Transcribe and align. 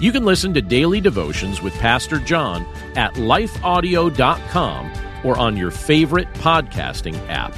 you 0.00 0.12
can 0.12 0.24
listen 0.24 0.52
to 0.54 0.62
daily 0.62 1.00
devotions 1.00 1.62
with 1.62 1.74
Pastor 1.74 2.18
John 2.18 2.64
at 2.96 3.14
lifeaudio.com 3.14 4.92
or 5.24 5.38
on 5.38 5.56
your 5.56 5.70
favorite 5.70 6.32
podcasting 6.34 7.16
app. 7.28 7.54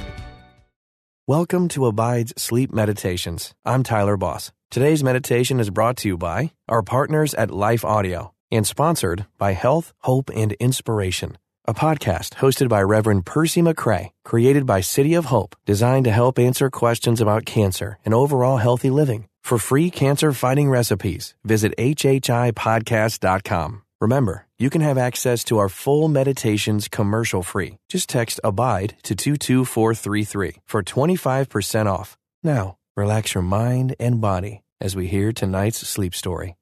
Welcome 1.27 1.67
to 1.69 1.85
Abide's 1.85 2.33
Sleep 2.41 2.73
Meditations. 2.73 3.53
I'm 3.63 3.83
Tyler 3.83 4.17
Boss. 4.17 4.51
Today's 4.71 5.03
meditation 5.03 5.59
is 5.59 5.69
brought 5.69 5.97
to 5.97 6.07
you 6.07 6.17
by 6.17 6.51
our 6.67 6.81
partners 6.81 7.35
at 7.35 7.51
Life 7.51 7.85
Audio 7.85 8.33
and 8.51 8.65
sponsored 8.65 9.27
by 9.37 9.53
Health, 9.53 9.93
Hope, 9.99 10.31
and 10.35 10.53
Inspiration, 10.53 11.37
a 11.65 11.73
podcast 11.75 12.35
hosted 12.37 12.67
by 12.67 12.81
Reverend 12.81 13.27
Percy 13.27 13.61
McCray, 13.61 14.09
created 14.25 14.65
by 14.65 14.81
City 14.81 15.13
of 15.13 15.25
Hope, 15.25 15.55
designed 15.67 16.05
to 16.05 16.11
help 16.11 16.39
answer 16.39 16.71
questions 16.71 17.21
about 17.21 17.45
cancer 17.45 17.99
and 18.03 18.13
overall 18.13 18.57
healthy 18.57 18.89
living. 18.89 19.28
For 19.41 19.57
free 19.57 19.89
cancer 19.89 20.33
fighting 20.33 20.69
recipes, 20.69 21.33
visit 21.43 21.73
HHIPodcast.com. 21.77 23.81
Remember, 24.01 24.47
you 24.57 24.69
can 24.69 24.81
have 24.81 24.97
access 24.97 25.43
to 25.45 25.57
our 25.57 25.67
full 25.67 26.07
meditations 26.07 26.87
commercial 26.87 27.43
free. 27.43 27.79
Just 27.89 28.07
text 28.07 28.39
ABIDE 28.43 28.95
to 29.03 29.15
22433 29.15 30.61
for 30.65 30.83
25% 30.83 31.85
off. 31.87 32.17
Now, 32.43 32.77
relax 32.95 33.33
your 33.33 33.43
mind 33.43 33.95
and 33.99 34.21
body 34.21 34.61
as 34.79 34.95
we 34.95 35.07
hear 35.07 35.33
tonight's 35.33 35.85
sleep 35.85 36.15
story. 36.15 36.55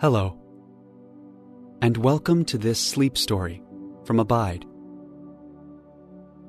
Hello, 0.00 0.40
and 1.82 1.98
welcome 1.98 2.44
to 2.46 2.56
this 2.56 2.80
sleep 2.80 3.18
story 3.18 3.62
from 4.04 4.18
Abide. 4.18 4.64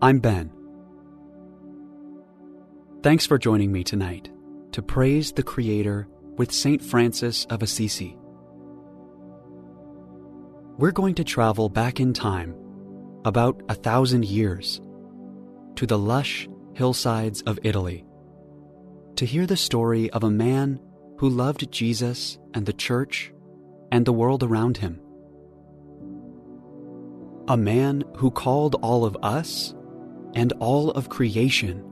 I'm 0.04 0.18
Ben. 0.18 0.50
Thanks 3.04 3.28
for 3.28 3.38
joining 3.38 3.72
me 3.72 3.84
tonight 3.84 4.32
to 4.72 4.82
praise 4.82 5.32
the 5.32 5.44
Creator 5.44 6.08
with 6.38 6.52
St. 6.52 6.82
Francis 6.82 7.46
of 7.52 7.62
Assisi. 7.62 8.18
We're 10.80 10.92
going 10.92 11.14
to 11.16 11.24
travel 11.24 11.70
back 11.70 12.00
in 12.00 12.14
time 12.14 12.56
about 13.26 13.62
a 13.70 13.76
thousand 13.76 14.26
years 14.26 14.82
to 15.76 15.86
the 15.86 16.00
lush 16.00 16.50
hillsides 16.74 17.44
of 17.44 17.60
Italy 17.62 18.04
to 19.18 19.26
hear 19.28 19.46
the 19.46 19.56
story 19.56 20.10
of 20.10 20.24
a 20.24 20.32
man 20.32 20.80
who 21.20 21.30
loved 21.30 21.72
Jesus 21.72 22.40
and 22.56 22.66
the 22.66 22.74
church 22.74 23.32
and 23.92 24.04
the 24.04 24.14
world 24.14 24.42
around 24.42 24.78
him. 24.78 25.00
A 27.48 27.56
man 27.56 28.04
who 28.16 28.32
called 28.32 28.78
all 28.82 29.06
of 29.06 29.16
us 29.22 29.76
and 30.34 30.54
all 30.60 30.92
of 30.92 31.10
creation 31.10 31.84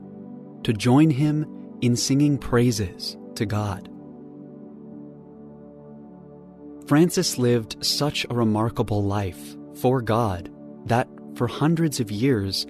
to 0.62 0.72
join 0.72 1.10
him 1.10 1.46
in 1.80 1.96
singing 1.96 2.38
praises 2.38 3.16
to 3.34 3.46
God. 3.46 3.88
Francis 6.86 7.38
lived 7.38 7.84
such 7.84 8.26
a 8.28 8.34
remarkable 8.34 9.04
life 9.04 9.56
for 9.74 10.02
God 10.02 10.50
that 10.86 11.08
for 11.34 11.46
hundreds 11.46 12.00
of 12.00 12.10
years 12.10 12.66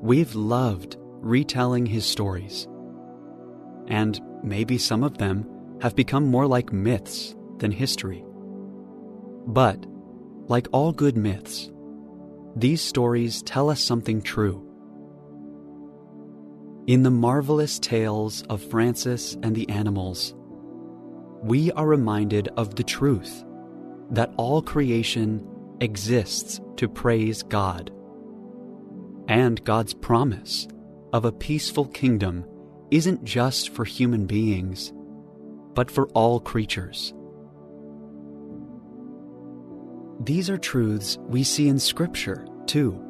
we've 0.00 0.34
loved 0.34 0.96
retelling 1.00 1.86
his 1.86 2.04
stories. 2.04 2.68
And 3.88 4.20
maybe 4.42 4.78
some 4.78 5.02
of 5.02 5.18
them 5.18 5.48
have 5.80 5.96
become 5.96 6.26
more 6.26 6.46
like 6.46 6.72
myths 6.72 7.34
than 7.58 7.70
history. 7.70 8.24
But, 9.46 9.84
like 10.48 10.68
all 10.72 10.92
good 10.92 11.16
myths, 11.16 11.70
these 12.54 12.82
stories 12.82 13.42
tell 13.42 13.70
us 13.70 13.80
something 13.80 14.20
true 14.20 14.68
in 16.86 17.04
the 17.04 17.10
marvelous 17.10 17.78
tales 17.78 18.42
of 18.50 18.62
Francis 18.62 19.36
and 19.42 19.54
the 19.54 19.68
animals, 19.68 20.34
we 21.42 21.70
are 21.72 21.86
reminded 21.86 22.48
of 22.56 22.74
the 22.74 22.82
truth 22.82 23.44
that 24.10 24.32
all 24.36 24.60
creation 24.60 25.46
exists 25.80 26.60
to 26.76 26.88
praise 26.88 27.42
God. 27.42 27.92
And 29.28 29.62
God's 29.64 29.94
promise 29.94 30.66
of 31.12 31.24
a 31.24 31.32
peaceful 31.32 31.86
kingdom 31.86 32.44
isn't 32.90 33.24
just 33.24 33.70
for 33.70 33.84
human 33.84 34.26
beings, 34.26 34.92
but 35.74 35.90
for 35.90 36.08
all 36.08 36.40
creatures. 36.40 37.14
These 40.20 40.50
are 40.50 40.58
truths 40.58 41.16
we 41.28 41.42
see 41.42 41.68
in 41.68 41.78
Scripture, 41.78 42.46
too. 42.66 43.00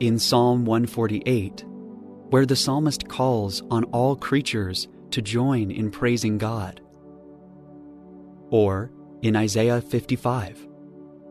In 0.00 0.18
Psalm 0.18 0.64
148, 0.64 1.64
where 2.30 2.46
the 2.46 2.56
psalmist 2.56 3.08
calls 3.08 3.62
on 3.70 3.84
all 3.84 4.16
creatures 4.16 4.88
to 5.10 5.22
join 5.22 5.70
in 5.70 5.90
praising 5.90 6.38
God. 6.38 6.80
Or 8.50 8.90
in 9.22 9.34
Isaiah 9.36 9.80
55, 9.80 10.66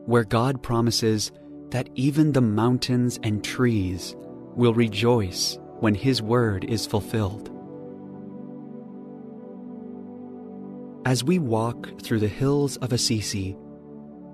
where 0.06 0.24
God 0.24 0.63
promises 0.63 1.31
that 1.69 1.90
even 1.96 2.31
the 2.31 2.41
mountains 2.41 3.19
and 3.24 3.44
trees 3.44 4.16
will 4.56 4.74
rejoice 4.74 5.59
when 5.80 5.94
His 5.94 6.22
word 6.22 6.63
is 6.66 6.86
fulfilled. 6.86 7.52
As 11.06 11.24
we 11.24 11.40
walk 11.40 12.02
through 12.02 12.19
the 12.19 12.28
hills 12.28 12.78
of 12.78 12.91
Assisi 12.91 13.56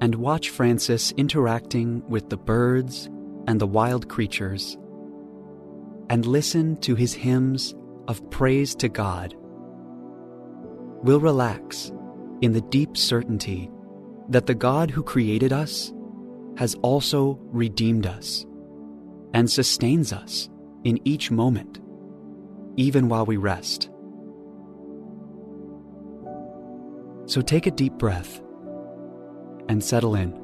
and 0.01 0.15
watch 0.15 0.49
Francis 0.49 1.11
interacting 1.17 2.07
with 2.07 2.29
the 2.29 2.37
birds 2.37 3.09
and 3.47 3.59
the 3.59 3.67
wild 3.67 4.09
creatures, 4.09 4.77
and 6.09 6.25
listen 6.25 6.77
to 6.77 6.95
his 6.95 7.13
hymns 7.13 7.73
of 8.07 8.29
praise 8.29 8.75
to 8.75 8.89
God, 8.89 9.33
we'll 11.03 11.19
relax 11.19 11.91
in 12.41 12.51
the 12.51 12.61
deep 12.61 12.97
certainty 12.97 13.69
that 14.29 14.45
the 14.45 14.55
God 14.55 14.91
who 14.91 15.03
created 15.03 15.53
us 15.53 15.93
has 16.57 16.75
also 16.81 17.39
redeemed 17.43 18.05
us 18.05 18.45
and 19.33 19.49
sustains 19.49 20.13
us 20.13 20.49
in 20.83 20.99
each 21.05 21.31
moment, 21.31 21.79
even 22.77 23.09
while 23.09 23.25
we 23.25 23.37
rest. 23.37 23.89
So 27.25 27.41
take 27.41 27.65
a 27.65 27.71
deep 27.71 27.93
breath 27.93 28.41
and 29.69 29.83
settle 29.83 30.15
in. 30.15 30.39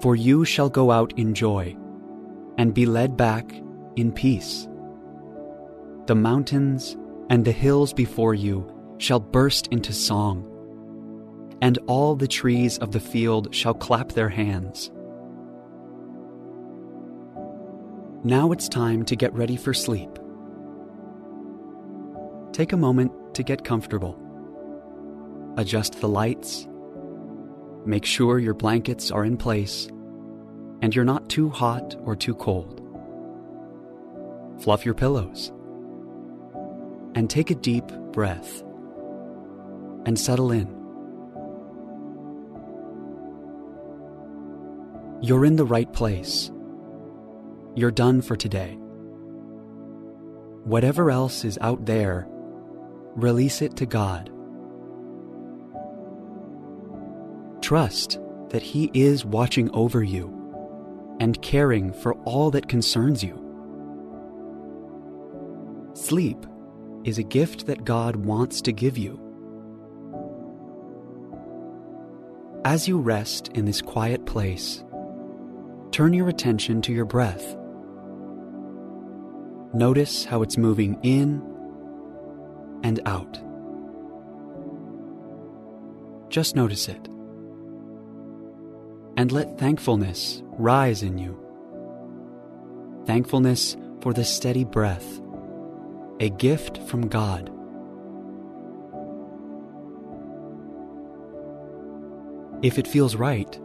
For 0.00 0.14
you 0.14 0.44
shall 0.44 0.68
go 0.68 0.90
out 0.90 1.14
in 1.18 1.34
joy 1.34 1.76
and 2.58 2.74
be 2.74 2.86
led 2.86 3.16
back 3.16 3.52
in 3.96 4.12
peace. 4.12 4.68
The 6.06 6.14
mountains 6.14 6.96
and 7.30 7.44
the 7.44 7.52
hills 7.52 7.92
before 7.92 8.34
you 8.34 8.72
shall 8.98 9.20
burst 9.20 9.66
into 9.68 9.92
song, 9.92 10.44
and 11.60 11.78
all 11.86 12.14
the 12.14 12.28
trees 12.28 12.78
of 12.78 12.92
the 12.92 13.00
field 13.00 13.54
shall 13.54 13.74
clap 13.74 14.12
their 14.12 14.28
hands. 14.28 14.90
Now 18.24 18.52
it's 18.52 18.68
time 18.68 19.04
to 19.06 19.16
get 19.16 19.34
ready 19.34 19.56
for 19.56 19.74
sleep. 19.74 20.10
Take 22.52 22.72
a 22.72 22.76
moment 22.76 23.12
to 23.34 23.42
get 23.42 23.64
comfortable. 23.64 24.18
Adjust 25.56 26.00
the 26.00 26.08
lights. 26.08 26.66
Make 27.84 28.04
sure 28.04 28.38
your 28.38 28.54
blankets 28.54 29.10
are 29.10 29.24
in 29.24 29.36
place 29.36 29.88
and 30.82 30.94
you're 30.94 31.04
not 31.04 31.28
too 31.28 31.48
hot 31.48 31.96
or 32.04 32.14
too 32.14 32.34
cold. 32.34 32.82
Fluff 34.60 34.84
your 34.84 34.94
pillows 34.94 35.52
and 37.14 37.30
take 37.30 37.50
a 37.50 37.54
deep 37.54 37.86
breath 38.12 38.62
and 40.04 40.18
settle 40.18 40.52
in. 40.52 40.68
You're 45.22 45.46
in 45.46 45.56
the 45.56 45.64
right 45.64 45.90
place. 45.92 46.50
You're 47.74 47.90
done 47.90 48.20
for 48.20 48.36
today. 48.36 48.78
Whatever 50.64 51.10
else 51.10 51.44
is 51.44 51.58
out 51.60 51.86
there, 51.86 52.26
release 53.14 53.62
it 53.62 53.76
to 53.76 53.86
God. 53.86 54.30
Trust 57.62 58.20
that 58.50 58.62
He 58.62 58.90
is 58.92 59.24
watching 59.24 59.70
over 59.72 60.02
you 60.02 60.35
and 61.20 61.40
caring 61.42 61.92
for 61.92 62.14
all 62.24 62.50
that 62.50 62.68
concerns 62.68 63.22
you. 63.22 63.42
Sleep 65.94 66.46
is 67.04 67.18
a 67.18 67.22
gift 67.22 67.66
that 67.66 67.84
God 67.84 68.16
wants 68.16 68.60
to 68.62 68.72
give 68.72 68.98
you. 68.98 69.22
As 72.64 72.88
you 72.88 72.98
rest 72.98 73.48
in 73.54 73.64
this 73.64 73.80
quiet 73.80 74.26
place, 74.26 74.82
turn 75.92 76.12
your 76.12 76.28
attention 76.28 76.82
to 76.82 76.92
your 76.92 77.04
breath. 77.04 77.56
Notice 79.72 80.24
how 80.24 80.42
it's 80.42 80.56
moving 80.56 80.98
in 81.02 81.42
and 82.82 83.00
out. 83.06 83.40
Just 86.28 86.56
notice 86.56 86.88
it. 86.88 87.08
And 89.16 89.32
let 89.32 89.58
thankfulness 89.58 90.42
rise 90.52 91.02
in 91.02 91.16
you. 91.16 91.40
Thankfulness 93.06 93.76
for 94.00 94.12
the 94.12 94.24
steady 94.24 94.64
breath, 94.64 95.20
a 96.20 96.28
gift 96.28 96.78
from 96.88 97.08
God. 97.08 97.50
If 102.62 102.78
it 102.78 102.86
feels 102.86 103.16
right, 103.16 103.58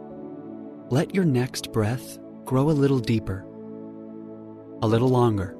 let 0.90 1.14
your 1.14 1.24
next 1.24 1.72
breath 1.72 2.18
grow 2.44 2.70
a 2.70 2.72
little 2.72 2.98
deeper, 2.98 3.44
a 4.82 4.86
little 4.86 5.08
longer, 5.08 5.56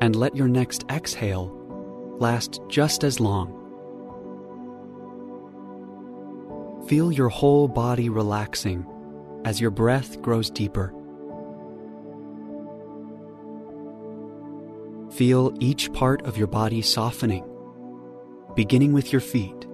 and 0.00 0.16
let 0.16 0.36
your 0.36 0.48
next 0.48 0.84
exhale 0.90 1.50
last 2.18 2.60
just 2.68 3.04
as 3.04 3.20
long. 3.20 3.61
Feel 6.92 7.10
your 7.10 7.30
whole 7.30 7.68
body 7.68 8.10
relaxing 8.10 8.84
as 9.46 9.58
your 9.58 9.70
breath 9.70 10.20
grows 10.20 10.50
deeper. 10.50 10.92
Feel 15.10 15.56
each 15.58 15.90
part 15.94 16.20
of 16.26 16.36
your 16.36 16.48
body 16.48 16.82
softening, 16.82 17.46
beginning 18.54 18.92
with 18.92 19.10
your 19.10 19.22
feet. 19.22 19.66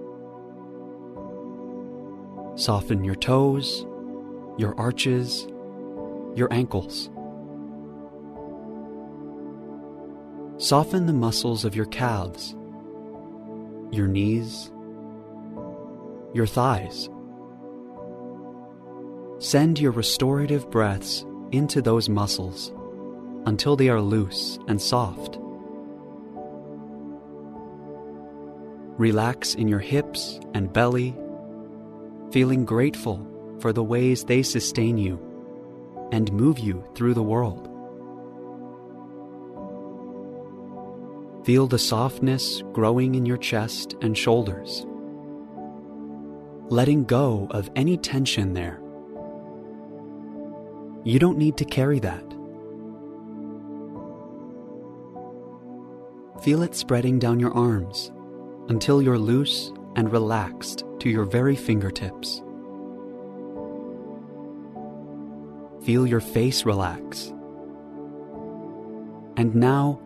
Soften 2.55 3.03
your 3.03 3.15
toes, 3.15 3.85
your 4.57 4.73
arches, 4.79 5.45
your 6.35 6.47
ankles. 6.51 7.09
Soften 10.57 11.05
the 11.05 11.11
muscles 11.11 11.65
of 11.65 11.75
your 11.75 11.87
calves, 11.87 12.55
your 13.91 14.07
knees, 14.07 14.71
your 16.33 16.47
thighs. 16.47 17.09
Send 19.39 19.79
your 19.79 19.91
restorative 19.91 20.69
breaths 20.69 21.25
into 21.51 21.81
those 21.81 22.09
muscles 22.09 22.73
until 23.45 23.75
they 23.75 23.89
are 23.89 24.01
loose 24.01 24.59
and 24.67 24.81
soft. 24.81 25.39
Relax 28.97 29.55
in 29.55 29.67
your 29.67 29.79
hips 29.79 30.39
and 30.53 30.71
belly 30.73 31.15
feeling 32.31 32.65
grateful 32.65 33.25
for 33.59 33.73
the 33.73 33.83
ways 33.83 34.23
they 34.23 34.43
sustain 34.43 34.97
you 34.97 35.19
and 36.11 36.31
move 36.31 36.59
you 36.59 36.83
through 36.95 37.13
the 37.13 37.23
world. 37.23 37.65
Feel 41.45 41.67
the 41.67 41.79
softness 41.79 42.61
growing 42.73 43.15
in 43.15 43.25
your 43.25 43.37
chest 43.37 43.95
and 44.01 44.17
shoulders, 44.17 44.85
letting 46.69 47.03
go 47.03 47.47
of 47.51 47.69
any 47.75 47.97
tension 47.97 48.53
there. 48.53 48.79
You 51.03 51.17
don't 51.17 51.37
need 51.37 51.57
to 51.57 51.65
carry 51.65 51.99
that. 51.99 52.23
Feel 56.43 56.61
it 56.61 56.75
spreading 56.75 57.17
down 57.17 57.39
your 57.39 57.53
arms 57.53 58.11
until 58.69 59.01
you're 59.01 59.17
loose 59.17 59.73
and 59.95 60.11
relaxed 60.11 60.85
to 60.99 61.09
your 61.09 61.25
very 61.25 61.55
fingertips. 61.55 62.41
Feel 65.83 66.05
your 66.05 66.19
face 66.19 66.65
relax. 66.65 67.33
And 69.37 69.55
now, 69.55 69.99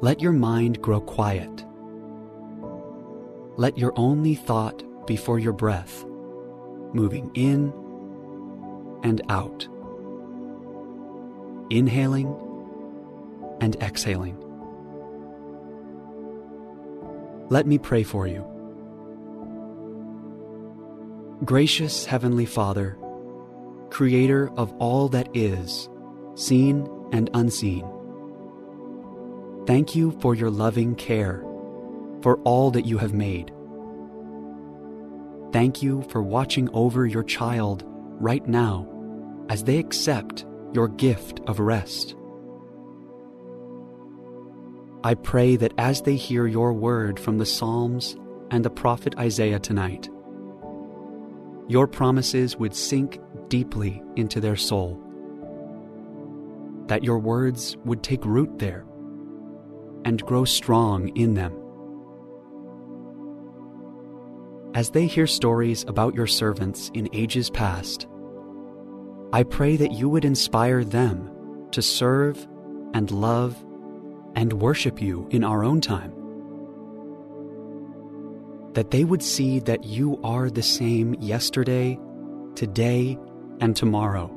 let 0.00 0.22
your 0.22 0.32
mind 0.32 0.80
grow 0.80 1.00
quiet. 1.00 1.64
Let 3.56 3.76
your 3.76 3.92
only 3.96 4.34
thought 4.34 4.82
be 5.06 5.16
for 5.16 5.38
your 5.38 5.52
breath, 5.52 6.04
moving 6.92 7.30
in 7.34 7.72
and 9.02 9.22
out, 9.28 9.66
inhaling 11.70 12.34
and 13.60 13.76
exhaling. 13.76 14.36
Let 17.48 17.66
me 17.66 17.78
pray 17.78 18.02
for 18.02 18.26
you. 18.26 18.44
Gracious 21.44 22.06
Heavenly 22.06 22.46
Father, 22.46 22.98
Creator 23.90 24.50
of 24.56 24.72
all 24.78 25.08
that 25.10 25.28
is, 25.34 25.88
seen 26.34 26.88
and 27.12 27.30
unseen, 27.34 27.86
thank 29.66 29.94
you 29.94 30.18
for 30.20 30.34
your 30.34 30.50
loving 30.50 30.94
care 30.96 31.44
for 32.22 32.38
all 32.44 32.70
that 32.72 32.86
you 32.86 32.98
have 32.98 33.12
made. 33.14 33.52
Thank 35.56 35.82
you 35.82 36.02
for 36.10 36.22
watching 36.22 36.68
over 36.74 37.06
your 37.06 37.22
child 37.22 37.82
right 37.86 38.46
now 38.46 38.86
as 39.48 39.64
they 39.64 39.78
accept 39.78 40.44
your 40.74 40.86
gift 40.86 41.40
of 41.46 41.60
rest. 41.60 42.14
I 45.02 45.14
pray 45.14 45.56
that 45.56 45.72
as 45.78 46.02
they 46.02 46.16
hear 46.16 46.46
your 46.46 46.74
word 46.74 47.18
from 47.18 47.38
the 47.38 47.46
Psalms 47.46 48.18
and 48.50 48.62
the 48.62 48.68
prophet 48.68 49.14
Isaiah 49.18 49.58
tonight, 49.58 50.10
your 51.68 51.86
promises 51.86 52.58
would 52.58 52.74
sink 52.74 53.18
deeply 53.48 54.02
into 54.14 54.40
their 54.42 54.56
soul, 54.56 55.02
that 56.88 57.02
your 57.02 57.18
words 57.18 57.78
would 57.86 58.02
take 58.02 58.26
root 58.26 58.58
there 58.58 58.84
and 60.04 60.22
grow 60.26 60.44
strong 60.44 61.08
in 61.16 61.32
them. 61.32 61.65
As 64.76 64.90
they 64.90 65.06
hear 65.06 65.26
stories 65.26 65.86
about 65.88 66.14
your 66.14 66.26
servants 66.26 66.90
in 66.92 67.08
ages 67.14 67.48
past, 67.48 68.06
I 69.32 69.42
pray 69.42 69.78
that 69.78 69.92
you 69.92 70.10
would 70.10 70.26
inspire 70.26 70.84
them 70.84 71.30
to 71.70 71.80
serve 71.80 72.46
and 72.92 73.10
love 73.10 73.56
and 74.34 74.52
worship 74.52 75.00
you 75.00 75.28
in 75.30 75.44
our 75.44 75.64
own 75.64 75.80
time 75.80 76.12
that 78.74 78.90
they 78.90 79.02
would 79.04 79.22
see 79.22 79.60
that 79.60 79.84
you 79.84 80.20
are 80.22 80.50
the 80.50 80.62
same 80.62 81.14
yesterday, 81.14 81.98
today, 82.54 83.18
and 83.60 83.74
tomorrow, 83.74 84.30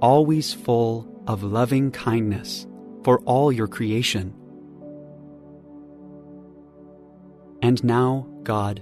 always 0.00 0.54
full 0.54 1.08
of 1.26 1.42
loving 1.42 1.90
kindness 1.90 2.68
for 3.02 3.18
all 3.22 3.50
your 3.50 3.66
creation. 3.66 4.32
And 7.60 7.82
now, 7.82 8.28
God, 8.44 8.80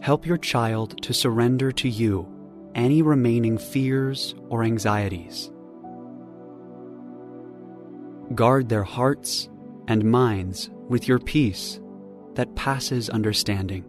help 0.00 0.26
your 0.26 0.38
child 0.38 1.02
to 1.02 1.12
surrender 1.12 1.72
to 1.72 1.88
you 1.88 2.28
any 2.74 3.02
remaining 3.02 3.58
fears 3.58 4.34
or 4.48 4.62
anxieties. 4.62 5.50
Guard 8.34 8.68
their 8.68 8.84
hearts 8.84 9.48
and 9.88 10.04
minds 10.04 10.70
with 10.88 11.08
your 11.08 11.18
peace 11.18 11.80
that 12.34 12.54
passes 12.54 13.10
understanding. 13.10 13.84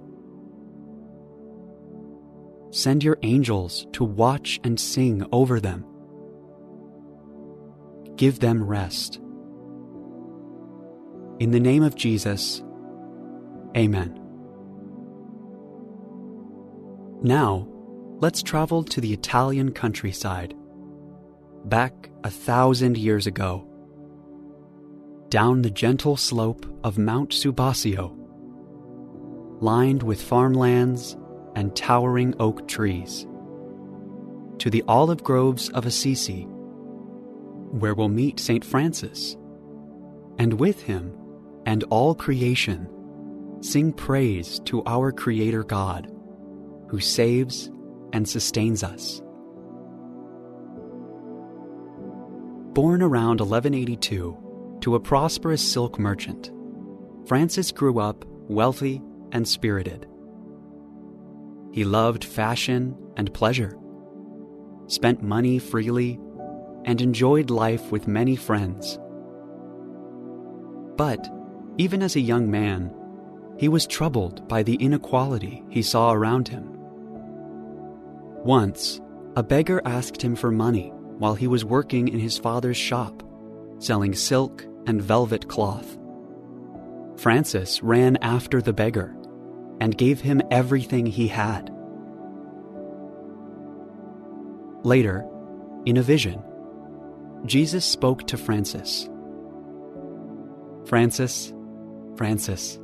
Send 2.72 3.04
your 3.04 3.18
angels 3.24 3.88
to 3.94 4.04
watch 4.04 4.60
and 4.63 4.80
sing 4.80 5.25
over 5.32 5.60
them. 5.60 5.86
Give 8.16 8.39
them 8.39 8.63
rest. 8.63 9.20
In 11.39 11.51
the 11.51 11.60
name 11.60 11.84
of 11.84 11.96
Jesus, 11.96 12.63
Amen. 13.78 14.18
Now, 17.21 17.67
let's 18.19 18.41
travel 18.41 18.83
to 18.85 19.01
the 19.01 19.13
Italian 19.13 19.71
countryside, 19.71 20.53
back 21.65 22.09
a 22.23 22.29
thousand 22.29 22.97
years 22.97 23.27
ago, 23.27 23.67
down 25.29 25.61
the 25.61 25.69
gentle 25.69 26.17
slope 26.17 26.65
of 26.83 26.97
Mount 26.97 27.31
Subasio 27.31 28.19
lined 29.61 30.01
with 30.01 30.21
farmlands 30.21 31.17
and 31.55 31.75
towering 31.75 32.33
oak 32.39 32.67
trees, 32.67 33.27
to 34.57 34.69
the 34.69 34.83
olive 34.88 35.23
groves 35.23 35.69
of 35.69 35.85
Assisi, 35.85 36.43
where 37.71 37.93
we'll 37.93 38.09
meet 38.09 38.39
St. 38.39 38.63
Francis, 38.63 39.35
and 40.38 40.53
with 40.53 40.81
him 40.81 41.13
and 41.65 41.83
all 41.85 42.15
creation 42.15 42.88
sing 43.61 43.91
praise 43.91 44.59
to 44.61 44.81
our 44.85 45.11
Creator 45.11 45.65
God, 45.65 46.09
who 46.89 47.00
saves 47.00 47.72
and 48.13 48.27
sustains 48.27 48.84
us. 48.84 49.22
Born 52.74 53.01
around 53.01 53.39
1182, 53.41 54.77
to 54.81 54.96
a 54.96 55.00
prosperous 55.00 55.62
silk 55.62 56.00
merchant, 56.00 56.51
Francis 57.27 57.72
grew 57.72 58.00
up 58.00 58.25
wealthy 58.48 59.01
and 59.31 59.48
spirited. 59.48 60.08
He 61.72 61.84
loved 61.84 62.24
fashion 62.24 62.98
and 63.15 63.34
pleasure, 63.34 63.77
spent 64.88 65.22
money 65.22 65.60
freely, 65.60 66.19
and 66.86 67.01
enjoyed 67.01 67.50
life 67.50 67.91
with 67.91 68.08
many 68.08 68.36
friends. 68.36 68.98
But, 70.96 71.29
even 71.77 72.01
as 72.01 72.15
a 72.15 72.22
young 72.22 72.50
man, 72.50 72.93
he 73.58 73.67
was 73.67 73.86
troubled 73.86 74.48
by 74.48 74.63
the 74.63 74.75
inequality 74.75 75.63
he 75.69 75.81
saw 75.81 76.13
around 76.13 76.48
him. 76.48 76.78
Once, 78.43 79.01
a 79.36 79.43
beggar 79.43 79.81
asked 79.86 80.22
him 80.22 80.36
for 80.36 80.51
money 80.51 80.91
while 81.17 81.36
he 81.36 81.48
was 81.48 81.65
working 81.65 82.08
in 82.08 82.19
his 82.19 82.38
father's 82.38 82.77
shop, 82.77 83.24
selling 83.79 84.13
silk 84.13 84.65
and 84.88 85.01
velvet 85.01 85.48
cloth. 85.48 85.98
Francis 87.17 87.84
ran 87.84 88.17
after 88.17 88.62
the 88.62 88.74
beggar 88.74 89.15
and 89.81 89.98
gave 89.98 90.22
him 90.22 90.41
everything 90.51 91.05
he 91.05 91.27
had. 91.27 91.69
Later, 94.84 95.25
in 95.86 95.98
a 95.98 96.01
vision, 96.01 96.41
Jesus 97.46 97.86
spoke 97.86 98.25
to 98.27 98.38
Francis 98.38 99.10
Francis, 100.86 101.53
Francis, 102.15 102.79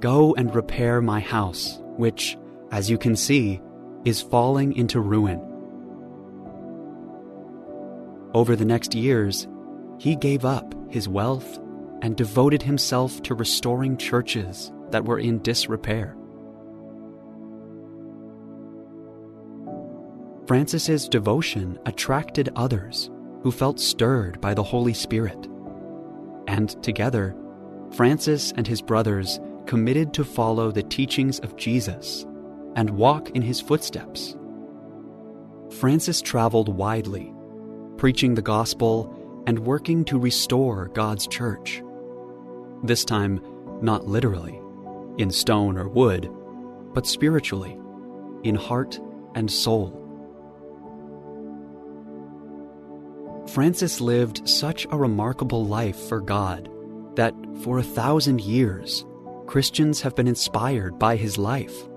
go 0.00 0.34
and 0.34 0.54
repair 0.54 1.00
my 1.00 1.20
house, 1.20 1.80
which, 1.96 2.36
as 2.70 2.90
you 2.90 2.98
can 2.98 3.16
see, 3.16 3.60
is 4.04 4.22
falling 4.22 4.74
into 4.74 5.00
ruin. 5.00 5.40
Over 8.32 8.56
the 8.56 8.64
next 8.64 8.94
years, 8.94 9.48
he 9.98 10.16
gave 10.16 10.44
up 10.44 10.74
his 10.88 11.08
wealth 11.08 11.58
and 12.02 12.16
devoted 12.16 12.62
himself 12.62 13.22
to 13.22 13.34
restoring 13.34 13.96
churches 13.96 14.72
that 14.90 15.04
were 15.04 15.18
in 15.18 15.42
disrepair. 15.42 16.16
Francis's 20.46 21.08
devotion 21.08 21.78
attracted 21.86 22.48
others 22.56 23.10
who 23.42 23.52
felt 23.52 23.78
stirred 23.78 24.40
by 24.40 24.54
the 24.54 24.62
Holy 24.62 24.94
Spirit. 24.94 25.48
And 26.48 26.70
together, 26.82 27.36
Francis 27.92 28.52
and 28.56 28.66
his 28.66 28.82
brothers 28.82 29.38
committed 29.66 30.12
to 30.14 30.24
follow 30.24 30.72
the 30.72 30.82
teachings 30.82 31.38
of 31.40 31.56
Jesus 31.56 32.26
and 32.76 32.90
walk 32.90 33.30
in 33.30 33.42
his 33.42 33.60
footsteps. 33.60 34.36
Francis 35.78 36.20
traveled 36.20 36.68
widely, 36.68 37.32
preaching 37.96 38.34
the 38.34 38.42
gospel 38.42 39.42
and 39.46 39.58
working 39.58 40.04
to 40.04 40.18
restore 40.18 40.88
God's 40.88 41.26
church. 41.26 41.82
This 42.82 43.04
time, 43.04 43.40
not 43.82 44.06
literally, 44.06 44.60
in 45.18 45.30
stone 45.30 45.76
or 45.76 45.88
wood, 45.88 46.30
but 46.92 47.06
spiritually, 47.06 47.78
in 48.42 48.54
heart 48.54 48.98
and 49.34 49.50
soul. 49.50 49.96
Francis 53.48 54.00
lived 54.00 54.48
such 54.48 54.86
a 54.90 54.96
remarkable 54.96 55.64
life 55.64 55.98
for 56.08 56.20
God 56.20 56.68
that 57.16 57.34
for 57.62 57.78
a 57.78 57.82
thousand 57.82 58.40
years, 58.40 59.04
Christians 59.46 60.00
have 60.00 60.14
been 60.14 60.28
inspired 60.28 60.98
by 60.98 61.16
his 61.16 61.36
life. 61.36 61.88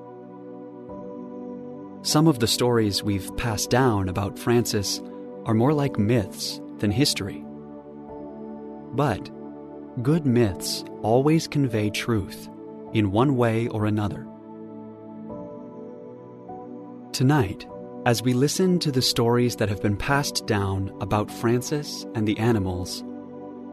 Some 2.06 2.28
of 2.28 2.40
the 2.40 2.48
stories 2.48 3.02
we've 3.02 3.36
passed 3.38 3.70
down 3.70 4.10
about 4.10 4.38
Francis 4.38 5.02
are 5.46 5.54
more 5.54 5.74
like 5.74 5.98
myths 5.98 6.60
than 6.80 6.92
history. 6.92 7.46
But 8.92 9.30
good 10.04 10.26
myths 10.26 10.84
always 11.02 11.48
convey 11.48 11.90
truth 11.90 12.50
in 12.92 13.14
one 13.14 13.38
way 13.38 13.70
or 13.70 13.86
another. 13.86 14.28
Tonight, 17.14 17.66
as 18.06 18.22
we 18.22 18.34
listen 18.34 18.80
to 18.80 18.92
the 18.92 19.02
stories 19.02 19.56
that 19.56 19.70
have 19.70 19.82
been 19.82 19.96
passed 19.96 20.46
down 20.46 20.94
about 21.00 21.32
Francis 21.32 22.06
and 22.16 22.28
the 22.28 22.38
animals, 22.38 23.02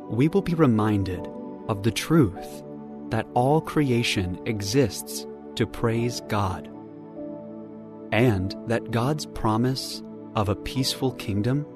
we 0.09 0.29
will 0.29 0.43
be 0.43 0.55
reminded 0.55 1.27
of 1.69 1.83
the 1.83 1.91
truth 1.91 2.63
that 3.11 3.27
all 3.35 3.61
creation 3.61 4.41
exists 4.47 5.27
to 5.57 5.67
praise 5.67 6.21
God, 6.29 6.71
and 8.13 8.55
that 8.67 8.91
God's 8.91 9.27
promise 9.27 10.03
of 10.35 10.49
a 10.49 10.57
peaceful 10.57 11.13
kingdom 11.13 11.67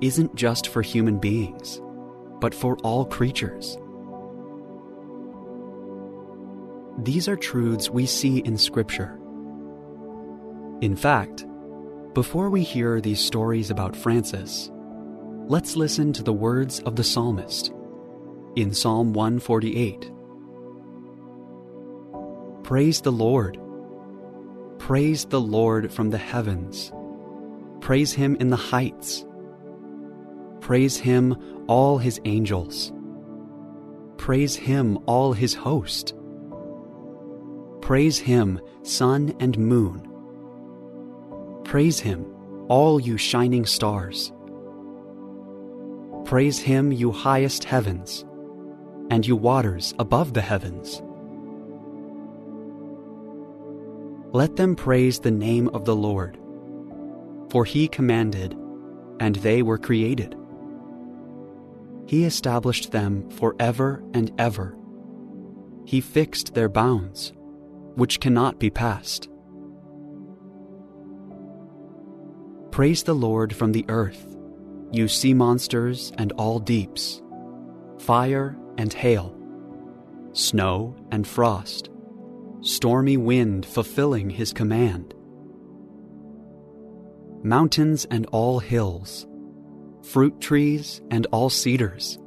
isn't 0.00 0.34
just 0.34 0.68
for 0.68 0.82
human 0.82 1.18
beings, 1.18 1.80
but 2.40 2.54
for 2.54 2.76
all 2.78 3.04
creatures. 3.04 3.78
These 6.98 7.28
are 7.28 7.36
truths 7.36 7.90
we 7.90 8.06
see 8.06 8.38
in 8.38 8.56
Scripture. 8.56 9.18
In 10.80 10.96
fact, 10.96 11.46
before 12.14 12.50
we 12.50 12.62
hear 12.62 13.00
these 13.00 13.20
stories 13.20 13.70
about 13.70 13.96
Francis, 13.96 14.70
let's 15.46 15.76
listen 15.76 16.12
to 16.14 16.22
the 16.22 16.32
words 16.32 16.80
of 16.80 16.96
the 16.96 17.04
psalmist 17.04 17.72
in 18.56 18.72
Psalm 18.72 19.12
148. 19.12 20.10
Praise 22.64 23.00
the 23.02 23.12
Lord. 23.12 23.58
Praise 24.86 25.24
the 25.24 25.40
Lord 25.40 25.92
from 25.92 26.10
the 26.10 26.16
heavens. 26.16 26.92
Praise 27.80 28.12
him 28.12 28.36
in 28.36 28.50
the 28.50 28.56
heights. 28.56 29.26
Praise 30.60 30.96
him, 30.96 31.36
all 31.66 31.98
his 31.98 32.20
angels. 32.24 32.92
Praise 34.16 34.54
him, 34.54 34.96
all 35.06 35.32
his 35.32 35.54
host. 35.54 36.14
Praise 37.80 38.16
him, 38.16 38.60
sun 38.84 39.34
and 39.40 39.58
moon. 39.58 40.08
Praise 41.64 41.98
him, 41.98 42.24
all 42.68 43.00
you 43.00 43.18
shining 43.18 43.66
stars. 43.66 44.32
Praise 46.24 46.60
him, 46.60 46.92
you 46.92 47.10
highest 47.10 47.64
heavens, 47.64 48.24
and 49.10 49.26
you 49.26 49.34
waters 49.34 49.94
above 49.98 50.32
the 50.32 50.42
heavens. 50.42 51.02
Let 54.36 54.56
them 54.56 54.76
praise 54.76 55.18
the 55.18 55.30
name 55.30 55.68
of 55.68 55.86
the 55.86 55.96
Lord, 55.96 56.36
for 57.48 57.64
he 57.64 57.88
commanded, 57.88 58.54
and 59.18 59.36
they 59.36 59.62
were 59.62 59.78
created. 59.78 60.36
He 62.04 62.26
established 62.26 62.92
them 62.92 63.30
forever 63.30 64.04
and 64.12 64.30
ever. 64.36 64.76
He 65.86 66.02
fixed 66.02 66.52
their 66.52 66.68
bounds, 66.68 67.32
which 67.94 68.20
cannot 68.20 68.58
be 68.58 68.68
passed. 68.68 69.30
Praise 72.70 73.04
the 73.04 73.14
Lord 73.14 73.56
from 73.56 73.72
the 73.72 73.86
earth, 73.88 74.36
you 74.92 75.08
sea 75.08 75.32
monsters 75.32 76.12
and 76.18 76.32
all 76.32 76.58
deeps, 76.58 77.22
fire 77.96 78.54
and 78.76 78.92
hail, 78.92 79.34
snow 80.34 80.94
and 81.10 81.26
frost, 81.26 81.88
stormy 82.66 83.16
wind 83.16 83.64
fulfilling 83.64 84.28
his 84.28 84.52
command, 84.52 85.14
mountains 87.44 88.04
and 88.10 88.26
all 88.32 88.58
hills 88.58 89.24
fruit 90.02 90.40
trees 90.40 91.00
and 91.08 91.26
all 91.30 91.48
cedars, 91.48 92.18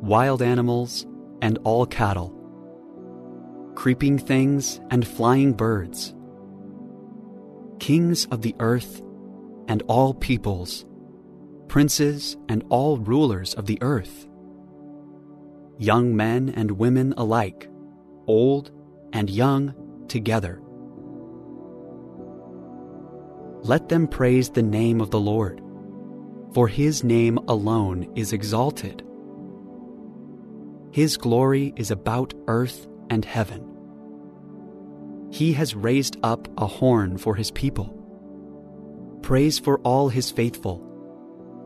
wild 0.00 0.40
animals 0.40 1.06
and 1.42 1.58
all 1.64 1.84
cattle, 1.84 2.34
creeping 3.74 4.18
things 4.18 4.80
and 4.90 5.06
flying 5.06 5.52
birds, 5.52 6.14
kings 7.80 8.26
of 8.30 8.40
the 8.40 8.54
earth 8.60 9.02
and 9.68 9.82
all 9.88 10.14
peoples, 10.14 10.86
princes 11.68 12.38
and 12.48 12.64
all 12.70 12.96
rulers 12.96 13.52
of 13.54 13.66
the 13.66 13.78
earth, 13.82 14.26
young 15.78 16.16
men 16.16 16.48
and 16.48 16.70
women 16.70 17.12
alike, 17.18 17.68
old 18.26 18.70
and 19.12 19.30
young 19.30 19.74
together. 20.08 20.60
Let 23.62 23.88
them 23.88 24.08
praise 24.08 24.50
the 24.50 24.62
name 24.62 25.00
of 25.00 25.10
the 25.10 25.20
Lord 25.20 25.62
for 26.52 26.68
his 26.68 27.02
name 27.02 27.38
alone 27.48 28.12
is 28.14 28.32
exalted. 28.32 29.02
His 30.90 31.16
glory 31.16 31.72
is 31.76 31.90
about 31.90 32.34
earth 32.46 32.86
and 33.08 33.24
heaven. 33.24 33.68
He 35.30 35.54
has 35.54 35.74
raised 35.74 36.18
up 36.22 36.48
a 36.58 36.66
horn 36.66 37.16
for 37.16 37.34
his 37.34 37.50
people. 37.50 37.98
Praise 39.22 39.58
for 39.58 39.78
all 39.78 40.10
his 40.10 40.30
faithful, 40.30 40.84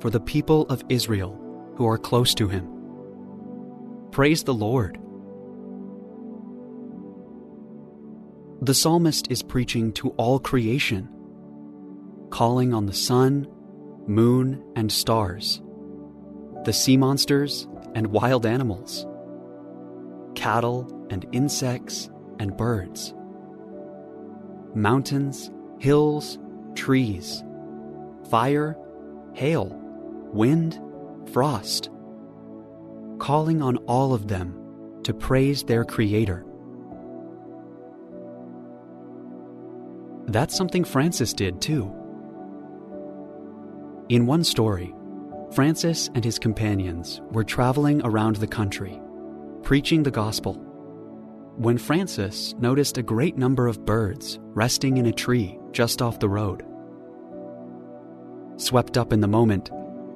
for 0.01 0.11
the 0.11 0.21
people 0.21 0.63
of 0.69 0.85
Israel 0.89 1.41
who 1.77 1.89
are 1.89 1.99
close 1.99 2.33
to 2.35 2.47
him. 2.47 2.69
Praise 4.13 4.45
the 4.45 4.55
Lord. 4.55 5.01
The 8.67 8.75
psalmist 8.75 9.31
is 9.31 9.45
preaching 9.45 9.93
to 9.93 10.09
all 10.17 10.41
creation, 10.41 11.09
calling 12.31 12.75
on 12.75 12.87
the 12.87 12.93
sun 12.93 13.47
moon, 14.09 14.61
and 14.75 14.91
stars, 14.91 15.63
the 16.65 16.73
sea 16.73 16.97
monsters 16.97 17.69
and 17.95 18.09
wild 18.09 18.45
animals, 18.45 19.07
cattle 20.35 21.07
and 21.11 21.25
insects 21.31 22.11
and 22.41 22.57
birds, 22.57 23.15
mountains, 24.75 25.53
hills, 25.79 26.37
trees, 26.75 27.45
fire, 28.31 28.77
hail, 29.35 29.67
wind, 30.33 30.81
frost, 31.33 31.89
calling 33.21 33.63
on 33.63 33.77
all 33.87 34.13
of 34.13 34.27
them 34.27 35.01
to 35.05 35.15
praise 35.15 35.63
their 35.63 35.85
Creator. 35.85 36.45
That's 40.27 40.57
something 40.57 40.85
Francis 40.85 41.33
did 41.33 41.61
too. 41.61 41.93
In 44.09 44.27
one 44.27 44.45
story, 44.45 44.95
Francis 45.53 46.11
and 46.15 46.25
his 46.25 46.39
companions 46.39 47.21
were 47.31 47.45
traveling 47.45 48.03
around 48.05 48.37
the 48.37 48.47
country, 48.47 49.01
preaching 49.63 50.03
the 50.03 50.11
gospel, 50.11 50.55
when 51.57 51.79
Francis 51.79 52.55
noticed 52.59 52.99
a 52.99 53.03
great 53.03 53.39
number 53.39 53.67
of 53.67 53.85
birds 53.85 54.39
resting 54.43 54.97
in 54.97 55.07
a 55.07 55.13
tree 55.13 55.59
just 55.73 56.03
off 56.03 56.19
the 56.19 56.29
road. 56.29 56.65
Swept 58.57 58.99
up 58.99 59.13
in 59.13 59.21
the 59.21 59.29
moment, 59.29 59.71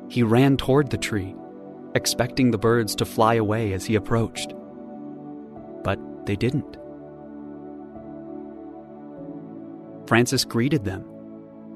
he 0.09 0.23
ran 0.23 0.57
toward 0.57 0.91
the 0.91 0.99
tree, 0.99 1.35
expecting 1.95 2.51
the 2.51 2.59
birds 2.59 2.95
to 2.97 3.05
fly 3.05 3.35
away 3.35 3.73
as 3.73 3.87
he 3.87 3.95
approached. 3.95 4.55
But 5.85 5.99
they 6.27 6.37
didn't. 6.37 6.77
Francis 10.11 10.45
greeted 10.45 10.85
them 10.85 11.05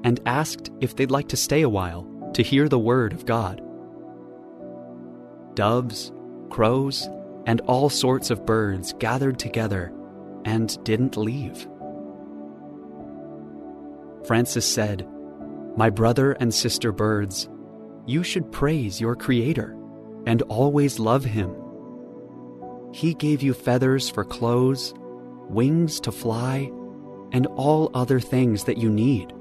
and 0.03 0.19
asked 0.25 0.69
if 0.81 0.93
they'd 0.93 1.09
like 1.09 1.29
to 1.29 1.37
stay 1.37 1.61
a 1.61 1.69
while 1.69 2.05
to 2.33 2.43
hear 2.43 2.67
the 2.67 2.77
word 2.77 3.13
of 3.13 3.25
God. 3.25 3.61
Doves, 5.53 6.11
crows, 6.49 7.07
and 7.45 7.61
all 7.61 7.89
sorts 7.89 8.31
of 8.31 8.45
birds 8.45 8.93
gathered 8.99 9.39
together 9.39 9.93
and 10.43 10.83
didn't 10.83 11.15
leave. 11.15 11.65
Francis 14.27 14.65
said, 14.69 15.07
My 15.77 15.89
brother 15.89 16.33
and 16.33 16.53
sister 16.53 16.91
birds, 16.91 17.47
you 18.05 18.21
should 18.21 18.51
praise 18.51 18.99
your 18.99 19.15
Creator 19.15 19.77
and 20.25 20.41
always 20.49 20.99
love 20.99 21.23
Him. 21.23 21.55
He 22.91 23.13
gave 23.13 23.41
you 23.41 23.53
feathers 23.53 24.09
for 24.09 24.25
clothes, 24.25 24.93
wings 25.47 26.01
to 26.01 26.11
fly, 26.11 26.69
and 27.35 27.47
all 27.57 27.91
other 27.93 28.21
things 28.21 28.63
that 28.63 28.77
you 28.77 28.89
need. 28.89 29.33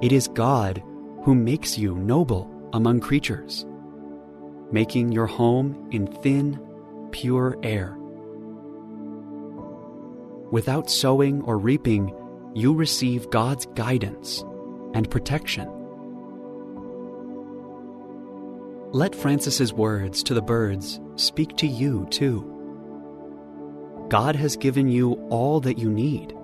It 0.00 0.12
is 0.12 0.28
God 0.28 0.82
who 1.24 1.34
makes 1.34 1.76
you 1.76 1.94
noble 1.94 2.50
among 2.72 3.00
creatures, 3.00 3.66
making 4.72 5.12
your 5.12 5.26
home 5.26 5.90
in 5.92 6.06
thin, 6.06 6.58
pure 7.10 7.58
air. 7.62 7.94
Without 10.50 10.90
sowing 10.90 11.42
or 11.42 11.58
reaping, 11.58 12.14
you 12.54 12.72
receive 12.72 13.28
God's 13.28 13.66
guidance 13.74 14.42
and 14.94 15.10
protection. 15.10 15.68
Let 18.92 19.14
Francis's 19.14 19.74
words 19.74 20.22
to 20.22 20.32
the 20.32 20.40
birds 20.40 20.98
speak 21.16 21.58
to 21.58 21.66
you 21.66 22.06
too. 22.08 22.61
God 24.12 24.36
has 24.36 24.58
given 24.58 24.88
you 24.88 25.14
all 25.30 25.58
that 25.60 25.78
you 25.78 25.88
need. 25.88 26.36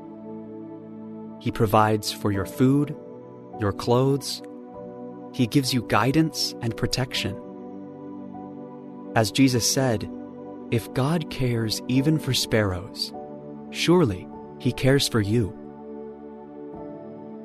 He 1.39 1.53
provides 1.53 2.11
for 2.11 2.33
your 2.33 2.47
food, 2.47 2.97
your 3.61 3.73
clothes. 3.73 4.41
He 5.35 5.47
gives 5.47 5.75
you 5.75 5.83
guidance 5.83 6.55
and 6.63 6.75
protection. 6.75 7.39
As 9.15 9.31
Jesus 9.31 9.71
said, 9.71 10.11
if 10.71 10.91
God 10.95 11.29
cares 11.29 11.83
even 11.89 12.19
for 12.19 12.33
sparrows, 12.33 13.13
surely 13.69 14.27
He 14.59 14.73
cares 14.73 15.07
for 15.07 15.21
you. 15.21 15.55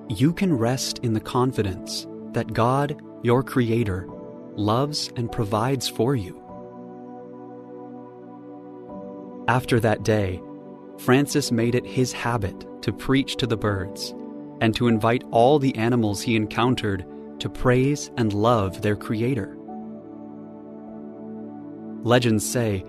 You 0.08 0.32
can 0.32 0.54
rest 0.54 1.00
in 1.00 1.12
the 1.12 1.20
confidence 1.20 2.08
that 2.32 2.54
God, 2.54 2.96
your 3.24 3.44
Creator, 3.44 4.08
loves 4.56 5.12
and 5.18 5.30
provides 5.30 5.90
for 5.90 6.16
you. 6.16 6.43
After 9.48 9.80
that 9.82 10.04
day, 10.04 10.42
Francis 11.00 11.52
made 11.52 11.76
it 11.76 11.86
his 11.86 12.14
habit 12.14 12.66
to 12.82 12.94
preach 12.94 13.36
to 13.38 13.48
the 13.48 13.58
birds 13.58 14.14
and 14.62 14.74
to 14.76 14.88
invite 14.88 15.24
all 15.32 15.60
the 15.60 15.76
animals 15.76 16.22
he 16.22 16.36
encountered 16.36 17.06
to 17.40 17.50
praise 17.50 18.10
and 18.16 18.32
love 18.32 18.82
their 18.82 18.96
Creator. 18.96 19.58
Legends 22.04 22.50
say 22.50 22.86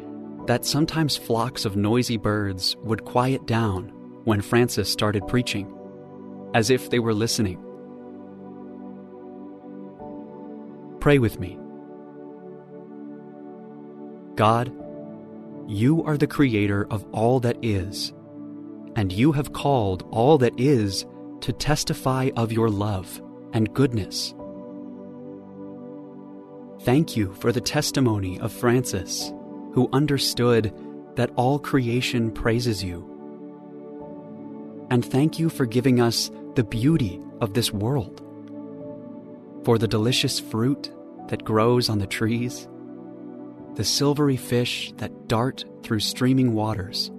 that 0.46 0.64
sometimes 0.64 1.16
flocks 1.16 1.64
of 1.64 1.76
noisy 1.76 2.16
birds 2.16 2.76
would 2.84 3.04
quiet 3.04 3.46
down 3.46 3.88
when 4.24 4.40
Francis 4.40 4.90
started 4.90 5.26
preaching, 5.26 5.72
as 6.54 6.70
if 6.70 6.90
they 6.90 6.98
were 6.98 7.14
listening. 7.14 7.58
Pray 11.00 11.18
with 11.18 11.40
me. 11.40 11.58
God, 14.36 14.72
you 15.66 16.04
are 16.04 16.16
the 16.16 16.26
creator 16.26 16.86
of 16.90 17.04
all 17.12 17.40
that 17.40 17.56
is, 17.62 18.12
and 18.96 19.12
you 19.12 19.32
have 19.32 19.52
called 19.52 20.06
all 20.10 20.38
that 20.38 20.58
is 20.58 21.06
to 21.40 21.52
testify 21.52 22.30
of 22.36 22.52
your 22.52 22.68
love 22.68 23.20
and 23.52 23.72
goodness. 23.74 24.34
Thank 26.82 27.16
you 27.16 27.32
for 27.34 27.50
the 27.50 27.60
testimony 27.60 28.38
of 28.40 28.52
Francis, 28.52 29.32
who 29.72 29.88
understood 29.92 30.72
that 31.16 31.30
all 31.36 31.58
creation 31.58 32.30
praises 32.30 32.84
you. 32.84 33.10
And 34.90 35.04
thank 35.04 35.38
you 35.38 35.48
for 35.48 35.64
giving 35.64 36.00
us 36.00 36.30
the 36.56 36.64
beauty 36.64 37.20
of 37.40 37.54
this 37.54 37.72
world, 37.72 38.20
for 39.64 39.78
the 39.78 39.88
delicious 39.88 40.38
fruit 40.38 40.92
that 41.28 41.44
grows 41.44 41.88
on 41.88 41.98
the 41.98 42.06
trees 42.06 42.68
the 43.74 43.84
silvery 43.84 44.36
fish 44.36 44.92
that 44.98 45.28
dart 45.28 45.64
through 45.82 46.00
streaming 46.00 46.52
waters, 46.52 47.10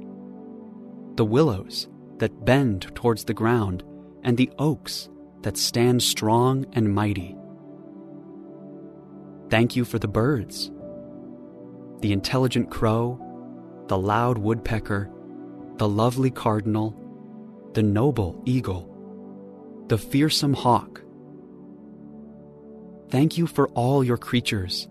the 1.15 1.25
willows 1.25 1.87
that 2.17 2.45
bend 2.45 2.93
towards 2.95 3.25
the 3.25 3.33
ground, 3.33 3.83
and 4.23 4.37
the 4.37 4.49
oaks 4.57 5.09
that 5.41 5.57
stand 5.57 6.01
strong 6.01 6.65
and 6.73 6.93
mighty. 6.93 7.35
Thank 9.49 9.75
you 9.75 9.85
for 9.85 9.99
the 9.99 10.07
birds, 10.07 10.71
the 11.99 12.11
intelligent 12.11 12.71
crow, 12.71 13.19
the 13.87 13.97
loud 13.97 14.37
woodpecker, 14.37 15.11
the 15.75 15.87
lovely 15.87 16.31
cardinal, 16.31 16.95
the 17.73 17.83
noble 17.83 18.41
eagle, 18.45 18.91
the 19.87 19.97
fearsome 19.97 20.53
hawk. 20.53 21.01
Thank 23.09 23.37
you 23.37 23.45
for 23.45 23.67
all 23.69 24.03
your 24.03 24.17
creatures, 24.17 24.87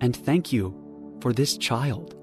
and 0.00 0.16
thank 0.16 0.52
you 0.52 0.81
for 1.22 1.32
this 1.32 1.56
child 1.56 2.16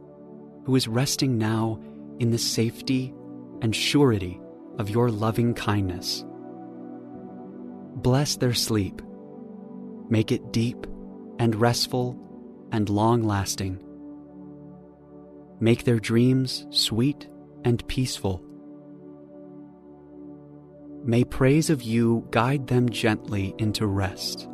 who 0.65 0.75
is 0.75 0.87
resting 0.87 1.37
now 1.37 1.79
in 2.19 2.31
the 2.31 2.37
safety 2.37 3.13
and 3.61 3.73
surety 3.73 4.39
of 4.77 4.89
your 4.89 5.09
loving 5.09 5.53
kindness. 5.53 6.25
Bless 7.95 8.35
their 8.35 8.53
sleep. 8.53 9.01
Make 10.09 10.33
it 10.33 10.51
deep 10.51 10.85
and 11.39 11.55
restful 11.55 12.19
and 12.73 12.89
long 12.89 13.23
lasting. 13.23 13.81
Make 15.61 15.85
their 15.85 15.99
dreams 15.99 16.65
sweet 16.69 17.29
and 17.63 17.87
peaceful. 17.87 18.43
May 21.05 21.23
praise 21.23 21.69
of 21.69 21.81
you 21.81 22.27
guide 22.31 22.67
them 22.67 22.89
gently 22.89 23.55
into 23.59 23.87
rest. 23.87 24.49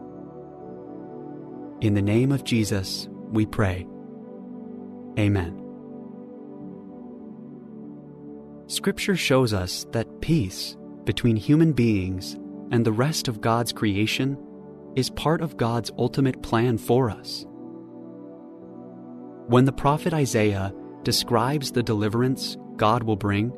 In 1.81 1.95
the 1.95 2.01
name 2.03 2.31
of 2.31 2.43
Jesus, 2.43 3.09
we 3.31 3.47
pray. 3.47 3.87
Amen. 5.17 5.61
Scripture 8.67 9.15
shows 9.15 9.53
us 9.53 9.85
that 9.91 10.21
peace 10.21 10.75
between 11.03 11.35
human 11.35 11.71
beings 11.71 12.33
and 12.71 12.83
the 12.83 12.91
rest 12.91 13.27
of 13.27 13.41
God's 13.41 13.71
creation 13.71 14.37
is 14.95 15.09
part 15.11 15.41
of 15.41 15.57
God's 15.57 15.91
ultimate 15.97 16.41
plan 16.41 16.77
for 16.77 17.09
us. 17.09 17.45
When 19.47 19.65
the 19.65 19.71
prophet 19.71 20.13
Isaiah 20.13 20.73
describes 21.03 21.71
the 21.71 21.83
deliverance 21.83 22.57
God 22.77 23.03
will 23.03 23.15
bring, 23.15 23.53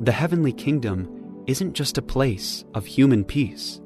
the 0.00 0.12
heavenly 0.12 0.52
kingdom 0.52 1.44
isn't 1.46 1.74
just 1.74 1.98
a 1.98 2.02
place 2.02 2.64
of 2.74 2.86
human 2.86 3.24
peace. 3.24 3.80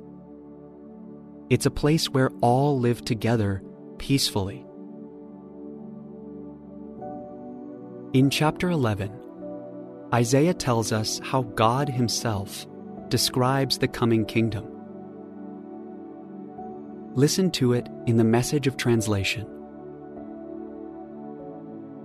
It's 1.50 1.66
a 1.66 1.70
place 1.70 2.08
where 2.08 2.30
all 2.40 2.78
live 2.78 3.04
together 3.04 3.62
peacefully. 3.98 4.64
In 8.12 8.28
chapter 8.28 8.68
11, 8.68 9.10
Isaiah 10.12 10.52
tells 10.52 10.92
us 10.92 11.18
how 11.24 11.44
God 11.44 11.88
Himself 11.88 12.66
describes 13.08 13.78
the 13.78 13.88
coming 13.88 14.26
kingdom. 14.26 14.66
Listen 17.14 17.50
to 17.52 17.72
it 17.72 17.88
in 18.06 18.18
the 18.18 18.24
message 18.24 18.66
of 18.66 18.76
translation. 18.76 19.46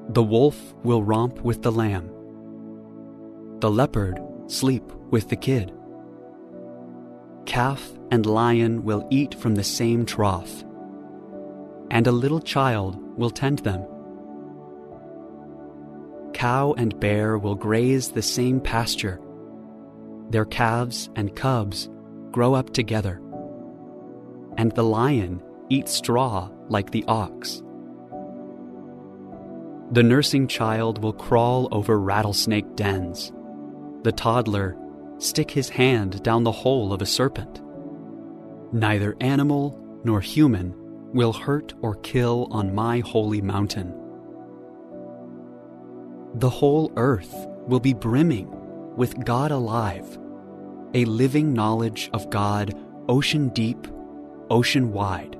The 0.07 0.23
wolf 0.23 0.73
will 0.83 1.03
romp 1.03 1.41
with 1.41 1.61
the 1.61 1.73
lamb. 1.73 2.09
The 3.59 3.69
leopard 3.69 4.17
sleep 4.47 4.89
with 5.11 5.27
the 5.27 5.35
kid. 5.35 5.73
Calf 7.45 7.91
and 8.11 8.25
lion 8.25 8.85
will 8.85 9.05
eat 9.09 9.35
from 9.35 9.55
the 9.55 9.63
same 9.65 10.05
trough, 10.05 10.63
and 11.91 12.07
a 12.07 12.13
little 12.13 12.39
child 12.39 12.95
will 13.17 13.29
tend 13.29 13.59
them. 13.59 13.85
Cow 16.37 16.73
and 16.77 16.99
bear 16.99 17.39
will 17.39 17.55
graze 17.55 18.11
the 18.11 18.21
same 18.21 18.61
pasture. 18.61 19.19
Their 20.29 20.45
calves 20.45 21.09
and 21.15 21.35
cubs 21.35 21.89
grow 22.31 22.53
up 22.53 22.73
together, 22.73 23.19
and 24.55 24.71
the 24.73 24.83
lion 24.83 25.41
eats 25.69 25.93
straw 25.93 26.51
like 26.69 26.91
the 26.91 27.03
ox. 27.07 27.63
The 29.93 30.03
nursing 30.03 30.47
child 30.47 31.01
will 31.01 31.13
crawl 31.13 31.69
over 31.71 31.99
rattlesnake 31.99 32.75
dens. 32.75 33.31
The 34.03 34.11
toddler 34.11 34.77
stick 35.17 35.49
his 35.49 35.69
hand 35.69 36.21
down 36.21 36.43
the 36.43 36.51
hole 36.51 36.93
of 36.93 37.01
a 37.01 37.07
serpent. 37.07 37.63
Neither 38.71 39.17
animal 39.21 39.99
nor 40.03 40.21
human 40.21 40.75
will 41.15 41.33
hurt 41.33 41.73
or 41.81 41.95
kill 41.95 42.47
on 42.51 42.75
my 42.75 42.99
holy 42.99 43.41
mountain. 43.41 43.91
The 46.37 46.51
whole 46.51 46.91
earth 46.97 47.47
will 47.65 47.79
be 47.79 47.95
brimming 47.95 48.47
with 48.95 49.25
God 49.25 49.49
alive, 49.49 50.19
a 50.93 51.03
living 51.05 51.51
knowledge 51.51 52.11
of 52.13 52.29
God, 52.29 52.79
ocean 53.09 53.49
deep, 53.49 53.87
ocean 54.51 54.93
wide. 54.93 55.35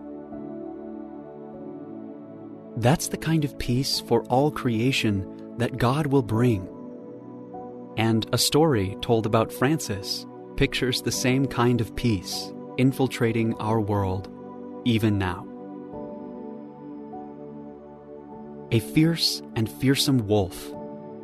That's 2.78 3.10
the 3.10 3.18
kind 3.18 3.46
of 3.46 3.60
peace 3.60 4.00
for 4.00 4.24
all 4.24 4.50
creation 4.50 5.54
that 5.60 5.78
God 5.78 6.08
will 6.08 6.24
bring. 6.24 6.68
And 7.96 8.28
a 8.34 8.38
story 8.40 8.98
told 9.00 9.28
about 9.28 9.54
Francis 9.54 10.26
pictures 10.56 11.04
the 11.04 11.12
same 11.12 11.46
kind 11.46 11.80
of 11.80 11.96
peace 11.96 12.52
infiltrating 12.78 13.54
our 13.60 13.80
world 13.80 14.30
even 14.84 15.20
now. 15.20 15.48
A 18.72 18.80
fierce 18.80 19.44
and 19.56 19.70
fearsome 19.70 20.26
wolf 20.28 20.74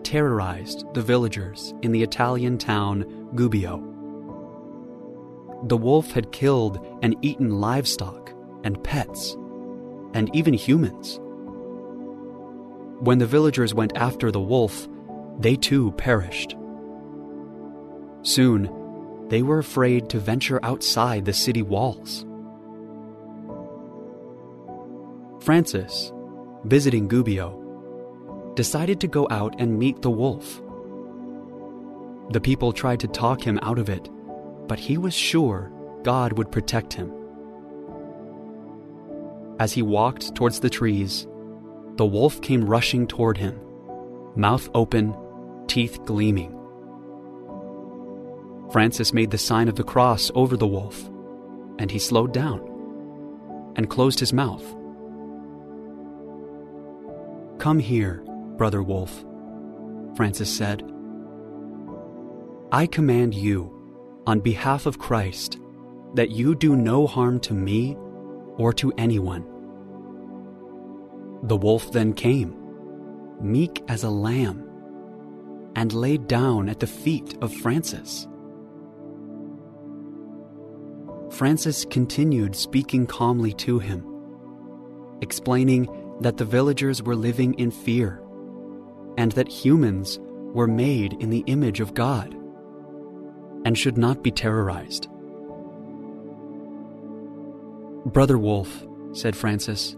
terrorized 0.03 0.85
the 0.93 1.01
villagers 1.01 1.73
in 1.81 1.91
the 1.91 2.03
Italian 2.03 2.57
town 2.57 3.03
Gubbio. 3.35 3.81
The 5.67 5.77
wolf 5.77 6.11
had 6.11 6.31
killed 6.31 6.85
and 7.01 7.15
eaten 7.21 7.59
livestock 7.61 8.31
and 8.63 8.83
pets, 8.83 9.33
and 10.13 10.29
even 10.35 10.53
humans. 10.53 11.19
When 12.99 13.17
the 13.17 13.25
villagers 13.25 13.73
went 13.73 13.95
after 13.95 14.31
the 14.31 14.41
wolf, 14.41 14.87
they 15.39 15.55
too 15.55 15.91
perished. 15.93 16.55
Soon, 18.21 18.69
they 19.29 19.41
were 19.41 19.59
afraid 19.59 20.09
to 20.09 20.19
venture 20.19 20.59
outside 20.63 21.25
the 21.25 21.33
city 21.33 21.61
walls. 21.61 22.25
Francis, 25.43 26.13
visiting 26.63 27.07
Gubbio, 27.09 27.62
decided 28.55 28.99
to 29.01 29.07
go 29.07 29.27
out 29.29 29.55
and 29.59 29.79
meet 29.79 30.01
the 30.01 30.11
wolf. 30.11 30.61
The 32.29 32.41
people 32.41 32.71
tried 32.71 32.99
to 33.01 33.07
talk 33.07 33.41
him 33.41 33.59
out 33.61 33.79
of 33.79 33.89
it, 33.89 34.09
but 34.67 34.79
he 34.79 34.97
was 34.97 35.13
sure 35.13 35.71
God 36.03 36.33
would 36.33 36.51
protect 36.51 36.93
him. 36.93 37.11
As 39.59 39.73
he 39.73 39.81
walked 39.81 40.35
towards 40.35 40.59
the 40.59 40.69
trees, 40.69 41.27
the 41.95 42.05
wolf 42.05 42.41
came 42.41 42.65
rushing 42.65 43.07
toward 43.07 43.37
him, 43.37 43.59
mouth 44.35 44.69
open, 44.73 45.15
teeth 45.67 45.99
gleaming. 46.05 46.59
Francis 48.71 49.13
made 49.13 49.29
the 49.29 49.37
sign 49.37 49.67
of 49.67 49.75
the 49.75 49.83
cross 49.83 50.31
over 50.33 50.57
the 50.57 50.67
wolf, 50.67 51.07
and 51.77 51.91
he 51.91 51.99
slowed 51.99 52.33
down 52.33 52.59
and 53.75 53.89
closed 53.89 54.19
his 54.19 54.33
mouth. 54.33 54.63
Come 57.59 57.79
here, 57.79 58.23
brother 58.57 58.83
wolf, 58.83 59.23
Francis 60.15 60.55
said. 60.55 60.83
I 62.71 62.87
command 62.87 63.33
you, 63.33 63.71
on 64.25 64.39
behalf 64.39 64.85
of 64.85 64.99
Christ, 64.99 65.59
that 66.13 66.31
you 66.31 66.55
do 66.55 66.75
no 66.75 67.07
harm 67.07 67.39
to 67.41 67.53
me 67.53 67.95
or 68.57 68.73
to 68.73 68.93
anyone. 68.97 69.43
The 71.43 71.57
wolf 71.57 71.91
then 71.91 72.13
came, 72.13 72.55
meek 73.41 73.83
as 73.87 74.03
a 74.03 74.09
lamb, 74.09 74.69
and 75.75 75.91
laid 75.91 76.27
down 76.27 76.69
at 76.69 76.79
the 76.79 76.87
feet 76.87 77.35
of 77.41 77.53
Francis. 77.53 78.27
Francis 81.31 81.83
continued 81.85 82.55
speaking 82.55 83.07
calmly 83.07 83.53
to 83.53 83.79
him, 83.79 84.05
explaining 85.21 85.89
that 86.21 86.37
the 86.37 86.45
villagers 86.45 87.01
were 87.01 87.15
living 87.15 87.55
in 87.55 87.71
fear 87.71 88.22
and 89.17 89.31
that 89.33 89.47
humans 89.47 90.19
were 90.53 90.67
made 90.67 91.13
in 91.13 91.29
the 91.29 91.43
image 91.47 91.79
of 91.79 91.93
God 91.93 92.33
and 93.65 93.77
should 93.77 93.97
not 93.97 94.23
be 94.23 94.31
terrorized. 94.31 95.07
Brother 98.05 98.37
Wolf, 98.37 98.85
said 99.13 99.35
Francis, 99.35 99.95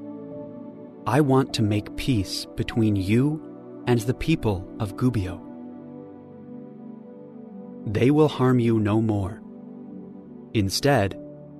I 1.07 1.21
want 1.21 1.53
to 1.55 1.63
make 1.63 1.95
peace 1.97 2.45
between 2.55 2.95
you 2.95 3.41
and 3.87 3.99
the 4.01 4.13
people 4.13 4.67
of 4.79 4.95
Gubbio. 4.95 5.41
They 7.85 8.09
will 8.11 8.27
harm 8.27 8.59
you 8.59 8.79
no 8.79 9.01
more. 9.01 9.41
Instead, 10.53 11.19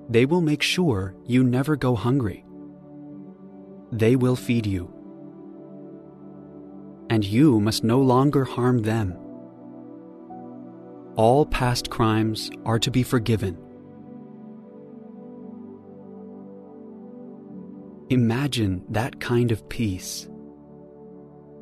they 0.10 0.26
will 0.26 0.42
make 0.42 0.62
sure 0.62 1.16
you 1.26 1.44
never 1.44 1.76
go 1.76 1.96
hungry. 1.96 2.46
They 3.92 4.16
will 4.16 4.36
feed 4.36 4.66
you. 4.66 4.95
And 7.10 7.24
you 7.24 7.60
must 7.60 7.84
no 7.84 8.02
longer 8.02 8.44
harm 8.44 8.80
them. 8.80 9.18
All 11.16 11.46
past 11.46 11.90
crimes 11.90 12.52
are 12.66 12.80
to 12.80 12.92
be 12.92 13.04
forgiven 13.04 13.58
Imagine 18.12 18.84
that 18.90 19.20
kind 19.20 19.52
of 19.52 19.68
peace. 19.68 20.30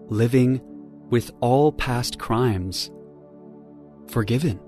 Living 0.07 0.59
with 1.09 1.31
all 1.39 1.71
past 1.71 2.19
crimes 2.19 2.91
forgiven. 4.07 4.59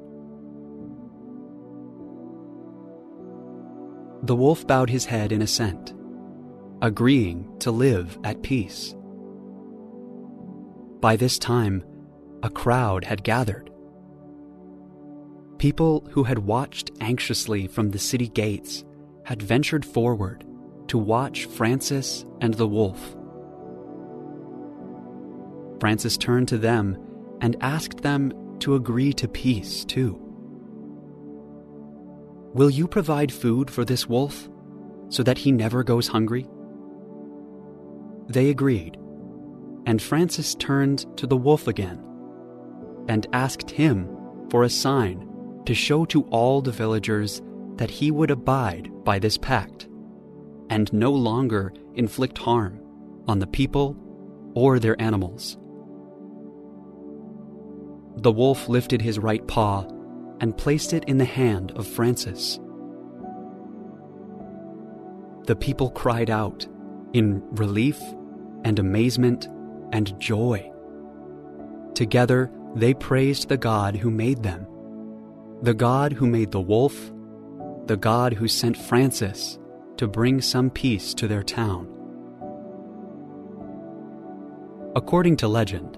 The 4.24 4.36
wolf 4.36 4.66
bowed 4.66 4.90
his 4.90 5.04
head 5.04 5.34
in 5.34 5.42
assent, 5.42 5.94
agreeing 6.82 7.54
to 7.60 7.72
live 7.72 8.18
at 8.24 8.42
peace. 8.42 8.96
By 11.02 11.16
this 11.16 11.38
time, 11.38 11.84
a 12.44 12.50
crowd 12.50 13.06
had 13.06 13.24
gathered. 13.24 13.70
People 15.58 16.08
who 16.12 16.24
had 16.24 16.40
watched 16.40 16.92
anxiously 17.02 17.68
from 17.68 17.92
the 17.92 18.00
city 18.00 18.28
gates 18.28 18.84
had 19.24 19.42
ventured 19.42 19.86
forward 19.86 20.44
to 20.88 20.98
watch 20.98 21.46
Francis 21.46 22.26
and 22.42 22.54
the 22.54 22.68
wolf. 22.68 23.16
Francis 25.80 26.18
turned 26.18 26.48
to 26.50 26.58
them 26.58 26.98
and 27.42 27.58
asked 27.62 28.02
them 28.02 28.32
to 28.60 28.76
agree 28.76 29.14
to 29.14 29.28
peace, 29.28 29.84
too. 29.86 30.20
Will 32.54 32.70
you 32.70 32.88
provide 32.88 33.32
food 33.32 33.70
for 33.70 33.84
this 33.84 34.08
wolf 34.08 34.50
so 35.10 35.24
that 35.24 35.40
he 35.40 35.52
never 35.52 35.84
goes 35.84 36.08
hungry? 36.08 36.48
They 38.28 38.50
agreed, 38.50 38.98
and 39.86 40.02
Francis 40.02 40.56
turned 40.56 41.06
to 41.18 41.28
the 41.28 41.38
wolf 41.38 41.68
again 41.68 42.04
and 43.08 43.28
asked 43.34 43.70
him 43.70 44.10
for 44.50 44.64
a 44.64 44.70
sign 44.70 45.30
to 45.66 45.74
show 45.74 46.06
to 46.06 46.24
all 46.26 46.62
the 46.62 46.72
villagers 46.72 47.42
that 47.76 47.92
he 47.92 48.12
would 48.12 48.32
abide 48.32 48.90
by 49.04 49.20
this 49.20 49.38
pact 49.38 49.88
and 50.70 50.92
no 50.94 51.12
longer 51.12 51.74
inflict 51.94 52.38
harm 52.38 52.80
on 53.28 53.40
the 53.40 53.48
people 53.48 53.98
or 54.56 54.80
their 54.80 55.00
animals. 55.02 55.58
The 58.18 58.32
wolf 58.32 58.70
lifted 58.70 59.02
his 59.02 59.20
right 59.20 59.46
paw 59.48 59.86
and 60.40 60.58
placed 60.58 60.94
it 60.94 61.04
in 61.06 61.18
the 61.18 61.26
hand 61.26 61.72
of 61.76 61.86
Francis. 61.86 62.60
The 65.46 65.56
people 65.56 65.92
cried 65.92 66.30
out 66.30 66.66
in 67.14 67.44
relief 67.52 68.00
and 68.64 68.80
amazement 68.80 69.48
and 69.96 70.20
joy. 70.20 70.70
Together, 71.94 72.52
they 72.76 72.94
praised 72.94 73.48
the 73.48 73.56
God 73.56 73.96
who 73.96 74.12
made 74.12 74.44
them, 74.44 74.68
the 75.62 75.74
God 75.74 76.12
who 76.12 76.28
made 76.28 76.52
the 76.52 76.60
wolf, 76.60 77.14
the 77.86 77.96
God 77.96 78.34
who 78.34 78.50
sent 78.50 78.76
Francis 78.76 79.58
to 79.96 80.06
bring 80.06 80.42
some 80.42 80.70
peace 80.70 81.14
to 81.14 81.30
their 81.30 81.44
town. 81.44 81.88
According 84.98 85.38
to 85.38 85.48
legend, 85.48 85.98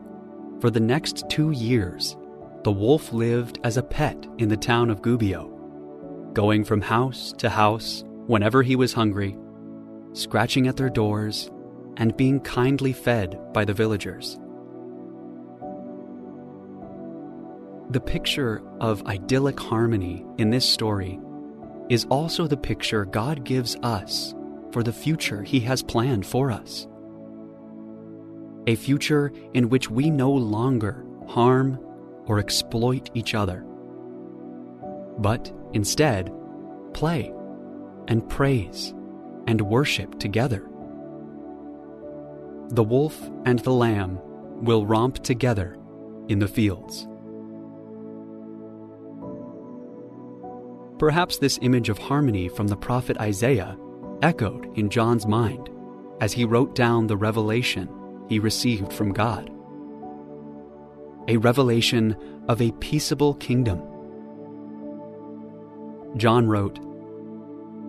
for 0.61 0.69
the 0.69 0.79
next 0.79 1.27
two 1.27 1.49
years, 1.49 2.15
the 2.63 2.71
wolf 2.71 3.11
lived 3.11 3.59
as 3.63 3.77
a 3.77 3.83
pet 3.83 4.27
in 4.37 4.49
the 4.49 4.57
town 4.57 4.91
of 4.91 5.01
Gubbio, 5.01 6.33
going 6.33 6.63
from 6.63 6.81
house 6.81 7.33
to 7.39 7.49
house 7.49 8.03
whenever 8.27 8.61
he 8.61 8.75
was 8.75 8.93
hungry, 8.93 9.35
scratching 10.13 10.67
at 10.67 10.77
their 10.77 10.89
doors, 10.91 11.49
and 11.97 12.15
being 12.17 12.39
kindly 12.39 12.93
fed 12.93 13.39
by 13.53 13.65
the 13.65 13.73
villagers. 13.73 14.39
The 17.89 18.01
picture 18.01 18.61
of 18.79 19.05
idyllic 19.05 19.59
harmony 19.59 20.25
in 20.37 20.49
this 20.49 20.67
story 20.67 21.19
is 21.89 22.05
also 22.09 22.47
the 22.47 22.57
picture 22.57 23.05
God 23.05 23.43
gives 23.43 23.75
us 23.83 24.33
for 24.71 24.83
the 24.83 24.93
future 24.93 25.43
He 25.43 25.59
has 25.61 25.81
planned 25.81 26.25
for 26.25 26.51
us 26.51 26.87
a 28.67 28.75
future 28.75 29.31
in 29.53 29.69
which 29.69 29.89
we 29.89 30.09
no 30.09 30.29
longer 30.29 31.05
harm 31.27 31.79
or 32.25 32.37
exploit 32.37 33.09
each 33.13 33.33
other, 33.33 33.65
but 35.17 35.51
instead 35.73 36.31
play 36.93 37.33
and 38.09 38.27
praise 38.29 38.93
and 39.47 39.61
worship 39.61 40.19
together. 40.19 40.69
The 42.69 42.83
wolf 42.83 43.29
and 43.45 43.59
the 43.59 43.71
lamb 43.71 44.19
will 44.61 44.85
romp 44.85 45.23
together 45.23 45.77
in 46.27 46.39
the 46.39 46.47
fields. 46.47 47.07
Perhaps 50.99 51.37
this 51.37 51.59
image 51.61 51.89
of 51.89 51.97
harmony 51.97 52.49
from 52.49 52.67
the 52.67 52.75
prophet 52.75 53.17
Isaiah 53.19 53.77
echoed 54.21 54.75
in 54.77 54.89
John's 54.89 55.27
mind 55.27 55.69
as 56.19 56.33
he 56.33 56.43
wrote 56.43 56.75
down 56.75 57.07
the 57.07 57.17
revelation 57.17 57.87
he 58.27 58.39
received 58.39 58.91
from 58.91 59.13
God. 59.13 59.49
A 61.27 61.37
revelation 61.37 62.15
of 62.47 62.61
a 62.61 62.71
peaceable 62.71 63.35
kingdom. 63.35 63.81
John 66.15 66.47
wrote, 66.47 66.79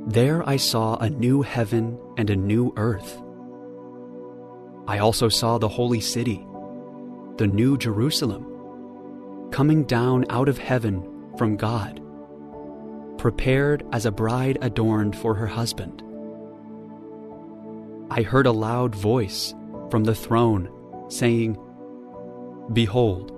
There 0.06 0.46
I 0.48 0.56
saw 0.56 0.96
a 0.96 1.08
new 1.08 1.42
heaven 1.42 1.98
and 2.16 2.30
a 2.30 2.36
new 2.36 2.72
earth. 2.76 3.22
I 4.88 5.00
also 5.00 5.28
saw 5.28 5.58
the 5.58 5.68
holy 5.68 6.00
city, 6.00 6.46
the 7.36 7.46
new 7.46 7.76
Jerusalem, 7.76 9.50
coming 9.50 9.84
down 9.84 10.24
out 10.30 10.48
of 10.48 10.56
heaven 10.56 11.06
from 11.36 11.58
God, 11.58 12.00
prepared 13.18 13.84
as 13.92 14.06
a 14.06 14.10
bride 14.10 14.56
adorned 14.62 15.14
for 15.14 15.34
her 15.34 15.46
husband. 15.46 16.02
I 18.10 18.22
heard 18.22 18.46
a 18.46 18.50
loud 18.50 18.94
voice 18.94 19.54
from 19.90 20.04
the 20.04 20.14
throne, 20.14 20.70
saying, 21.08 21.58
Behold, 22.72 23.30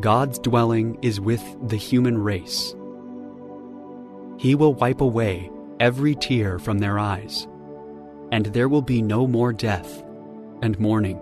God's 0.00 0.38
dwelling 0.38 0.98
is 1.00 1.18
with 1.18 1.42
the 1.66 1.76
human 1.76 2.18
race. 2.18 2.74
He 4.36 4.54
will 4.54 4.74
wipe 4.74 5.00
away 5.00 5.50
every 5.80 6.14
tear 6.14 6.58
from 6.58 6.78
their 6.78 6.98
eyes, 6.98 7.48
and 8.30 8.44
there 8.46 8.68
will 8.68 8.82
be 8.82 9.00
no 9.00 9.26
more 9.26 9.54
death, 9.54 10.04
and 10.62 10.78
mourning, 10.78 11.20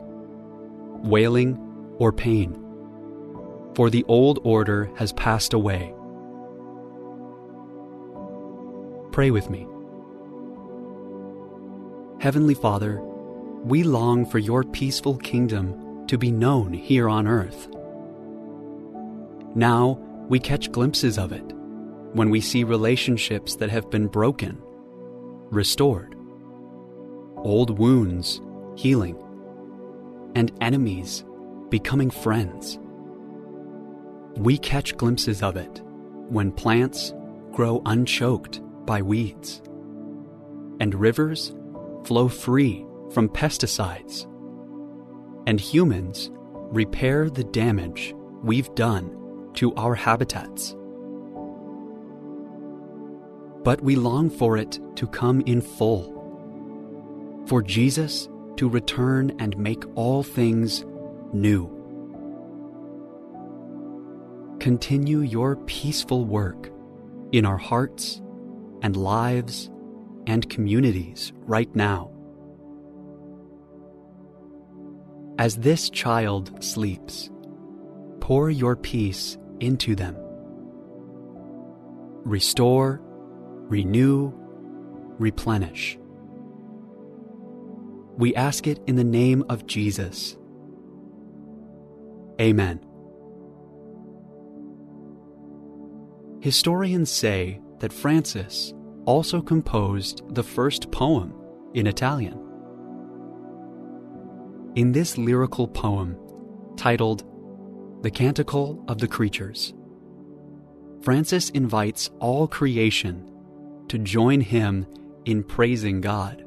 wailing, 1.03 1.59
or 1.99 2.13
pain, 2.13 2.53
for 3.75 3.91
the 3.91 4.05
old 4.05 4.39
order 4.45 4.91
has 4.97 5.13
passed 5.15 5.55
away. 5.55 5.93
Pray 9.13 9.31
with 9.31 9.51
me. 9.51 9.67
Heavenly 12.21 12.55
Father, 12.55 13.01
we 13.65 13.83
long 13.83 14.25
for 14.27 14.39
your 14.39 14.63
peaceful 14.63 15.17
kingdom 15.17 16.07
to 16.07 16.17
be 16.17 16.31
known 16.31 16.73
here 16.73 17.09
on 17.09 17.27
earth. 17.27 17.69
Now 19.55 19.99
we 20.29 20.39
catch 20.39 20.71
glimpses 20.71 21.19
of 21.19 21.33
it 21.33 21.45
when 22.13 22.31
we 22.31 22.41
see 22.41 22.65
relationships 22.65 23.57
that 23.57 23.71
have 23.71 23.91
been 23.91 24.07
broken, 24.07 24.61
restored, 25.51 26.15
old 27.37 27.79
wounds 27.79 28.41
healing, 28.77 29.17
and 30.35 30.53
enemies 30.61 31.25
becoming 31.69 32.11
friends. 32.11 32.79
We 34.37 34.59
catch 34.59 34.97
glimpses 34.97 35.43
of 35.43 35.57
it 35.57 35.83
when 36.29 36.53
plants 36.53 37.13
grow 37.53 37.83
unchoked 37.85 38.61
by 38.87 39.03
weeds, 39.03 39.61
and 40.81 40.95
rivers 40.95 41.55
flow 42.05 42.29
free 42.29 42.87
from 43.13 43.29
pesticides, 43.29 44.25
and 45.47 45.61
humans 45.61 46.31
repair 46.33 47.29
the 47.29 47.45
damage 47.45 48.15
we've 48.43 48.73
done 48.75 49.51
to 49.55 49.75
our 49.75 49.95
habitats. 49.95 50.77
But 53.63 53.83
we 53.83 53.97
long 53.97 54.31
for 54.31 54.57
it 54.57 54.79
to 54.97 55.07
come 55.07 55.43
in 55.43 55.61
full, 55.61 56.17
for 57.47 57.61
Jesus 57.61 58.30
to 58.57 58.69
return 58.69 59.35
and 59.39 59.57
make 59.57 59.85
all 59.95 60.23
things 60.23 60.85
new. 61.33 61.77
Continue 64.61 65.21
your 65.21 65.57
peaceful 65.57 66.25
work 66.25 66.71
in 67.33 67.47
our 67.47 67.57
hearts 67.57 68.21
and 68.83 68.97
lives 68.97 69.71
and 70.27 70.49
communities 70.51 71.33
right 71.47 71.75
now. 71.75 72.11
As 75.39 75.57
this 75.57 75.89
child 75.89 76.63
sleeps, 76.63 77.31
pour 78.21 78.51
your 78.51 78.77
peace 78.77 79.39
into 79.61 79.95
them. 79.95 80.17
Restore, 82.25 83.01
renew, 83.69 84.33
replenish. 85.19 86.00
We 88.17 88.35
ask 88.35 88.67
it 88.67 88.81
in 88.87 88.97
the 88.97 89.05
name 89.05 89.45
of 89.49 89.67
Jesus. 89.67 90.37
Amen. 92.41 92.81
Historians 96.41 97.11
say 97.11 97.61
that 97.81 97.93
Francis 97.93 98.73
also 99.05 99.43
composed 99.43 100.23
the 100.35 100.43
first 100.43 100.91
poem 100.91 101.35
in 101.75 101.87
Italian. 101.87 102.39
In 104.75 104.93
this 104.93 105.19
lyrical 105.19 105.69
poem, 105.69 106.17
titled 106.77 107.25
The 108.03 108.11
Canticle 108.11 108.83
of 108.89 108.99
the 108.99 109.09
Creatures, 109.09 109.75
Francis 111.03 111.51
invites 111.51 112.11
all 112.21 112.47
creation 112.47 113.27
to 113.89 113.99
join 113.99 114.41
him 114.41 114.87
in 115.25 115.43
praising 115.43 116.01
God. 116.01 116.45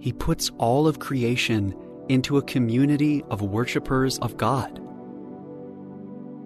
He 0.00 0.12
puts 0.12 0.50
all 0.58 0.86
of 0.86 0.98
creation 0.98 1.74
into 2.08 2.38
a 2.38 2.42
community 2.42 3.22
of 3.30 3.42
worshippers 3.42 4.18
of 4.18 4.36
God. 4.36 4.80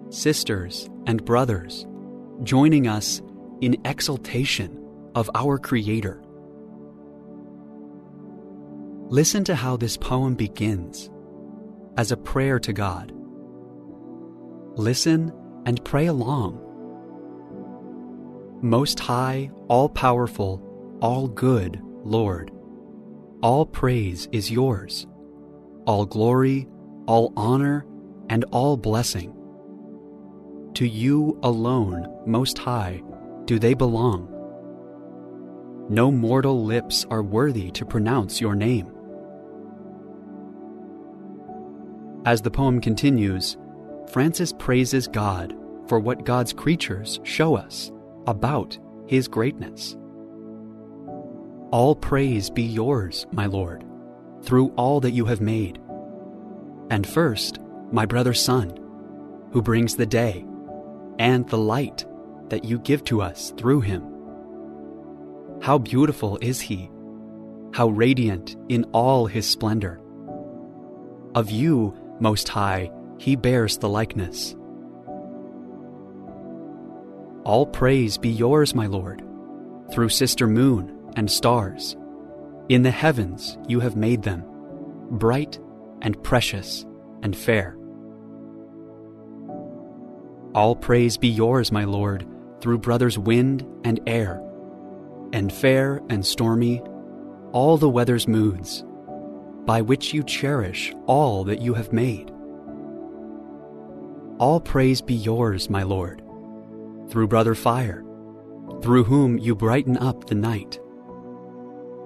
Sisters 0.09 0.89
and 1.07 1.23
brothers 1.23 1.85
joining 2.43 2.87
us 2.87 3.21
in 3.61 3.77
exaltation 3.85 4.77
of 5.15 5.29
our 5.35 5.57
Creator. 5.57 6.21
Listen 9.07 9.43
to 9.43 9.55
how 9.55 9.77
this 9.77 9.95
poem 9.95 10.33
begins 10.33 11.09
as 11.97 12.11
a 12.11 12.17
prayer 12.17 12.59
to 12.59 12.73
God. 12.73 13.13
Listen 14.75 15.31
and 15.65 15.83
pray 15.85 16.07
along. 16.07 16.59
Most 18.61 18.99
High, 18.99 19.51
All 19.67 19.87
Powerful, 19.89 20.97
All 21.01 21.27
Good, 21.27 21.79
Lord, 22.03 22.51
all 23.43 23.65
praise 23.65 24.29
is 24.31 24.49
yours, 24.49 25.05
all 25.85 26.05
glory, 26.05 26.65
all 27.07 27.33
honor, 27.35 27.85
and 28.29 28.45
all 28.51 28.77
blessing. 28.77 29.35
To 30.75 30.87
you 30.87 31.37
alone, 31.43 32.07
Most 32.25 32.57
High, 32.57 33.03
do 33.43 33.59
they 33.59 33.73
belong. 33.73 34.29
No 35.89 36.09
mortal 36.09 36.63
lips 36.63 37.05
are 37.11 37.21
worthy 37.21 37.69
to 37.71 37.85
pronounce 37.85 38.39
your 38.39 38.55
name. 38.55 38.89
As 42.25 42.41
the 42.41 42.49
poem 42.49 42.79
continues, 42.79 43.57
Francis 44.09 44.53
praises 44.53 45.05
God 45.09 45.53
for 45.89 45.99
what 45.99 46.23
God's 46.23 46.53
creatures 46.53 47.19
show 47.23 47.57
us 47.57 47.91
about 48.25 48.77
His 49.07 49.27
greatness. 49.27 49.97
All 51.73 51.95
praise 51.95 52.51
be 52.51 52.61
yours, 52.61 53.25
my 53.31 53.47
Lord, 53.47 53.83
through 54.43 54.67
all 54.75 54.99
that 54.99 55.09
you 55.13 55.25
have 55.25 55.41
made. 55.41 55.81
And 56.91 57.07
first, 57.07 57.57
my 57.91 58.05
brother 58.05 58.35
Sun, 58.35 58.77
who 59.51 59.59
brings 59.59 59.95
the 59.95 60.05
day 60.05 60.45
and 61.17 61.49
the 61.49 61.57
light 61.57 62.05
that 62.49 62.63
you 62.63 62.77
give 62.77 63.03
to 63.05 63.23
us 63.23 63.51
through 63.57 63.81
him. 63.81 64.03
how 65.63 65.79
beautiful 65.79 66.37
is 66.43 66.61
he! 66.61 66.91
How 67.73 67.87
radiant 67.87 68.55
in 68.69 68.83
all 68.91 69.25
his 69.25 69.49
splendor! 69.49 69.99
Of 71.33 71.49
you, 71.49 71.97
Most 72.19 72.49
High, 72.49 72.91
he 73.17 73.35
bears 73.35 73.79
the 73.79 73.89
likeness. 73.89 74.55
All 77.43 77.65
praise 77.65 78.19
be 78.19 78.29
yours, 78.29 78.75
my 78.75 78.85
Lord, 78.85 79.23
through 79.91 80.09
sister 80.09 80.45
moon 80.45 80.99
and 81.15 81.29
stars. 81.29 81.95
In 82.69 82.83
the 82.83 82.91
heavens 82.91 83.57
you 83.67 83.79
have 83.79 83.95
made 83.95 84.23
them, 84.23 84.43
bright 85.11 85.59
and 86.01 86.21
precious 86.23 86.85
and 87.21 87.35
fair. 87.35 87.77
All 90.55 90.75
praise 90.75 91.17
be 91.17 91.29
yours, 91.29 91.71
my 91.71 91.83
Lord, 91.83 92.27
through 92.61 92.77
brothers 92.77 93.17
wind 93.17 93.65
and 93.83 93.99
air, 94.05 94.41
and 95.33 95.51
fair 95.51 96.01
and 96.09 96.25
stormy, 96.25 96.81
all 97.51 97.77
the 97.77 97.89
weather's 97.89 98.27
moods, 98.27 98.83
by 99.65 99.81
which 99.81 100.13
you 100.13 100.23
cherish 100.23 100.93
all 101.07 101.43
that 101.45 101.61
you 101.61 101.73
have 101.73 101.91
made. 101.91 102.31
All 104.37 104.59
praise 104.59 105.01
be 105.01 105.13
yours, 105.13 105.69
my 105.69 105.83
Lord, 105.83 106.21
through 107.09 107.27
brother 107.27 107.55
fire, 107.55 108.03
through 108.81 109.05
whom 109.05 109.37
you 109.37 109.55
brighten 109.55 109.97
up 109.97 110.25
the 110.25 110.35
night. 110.35 110.79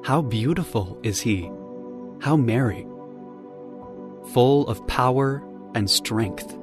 How 0.07 0.21
beautiful 0.21 0.97
is 1.03 1.19
he! 1.19 1.51
How 2.21 2.37
merry! 2.37 2.87
Full 4.31 4.65
of 4.69 4.87
power 4.87 5.43
and 5.75 5.89
strength. 5.89 6.57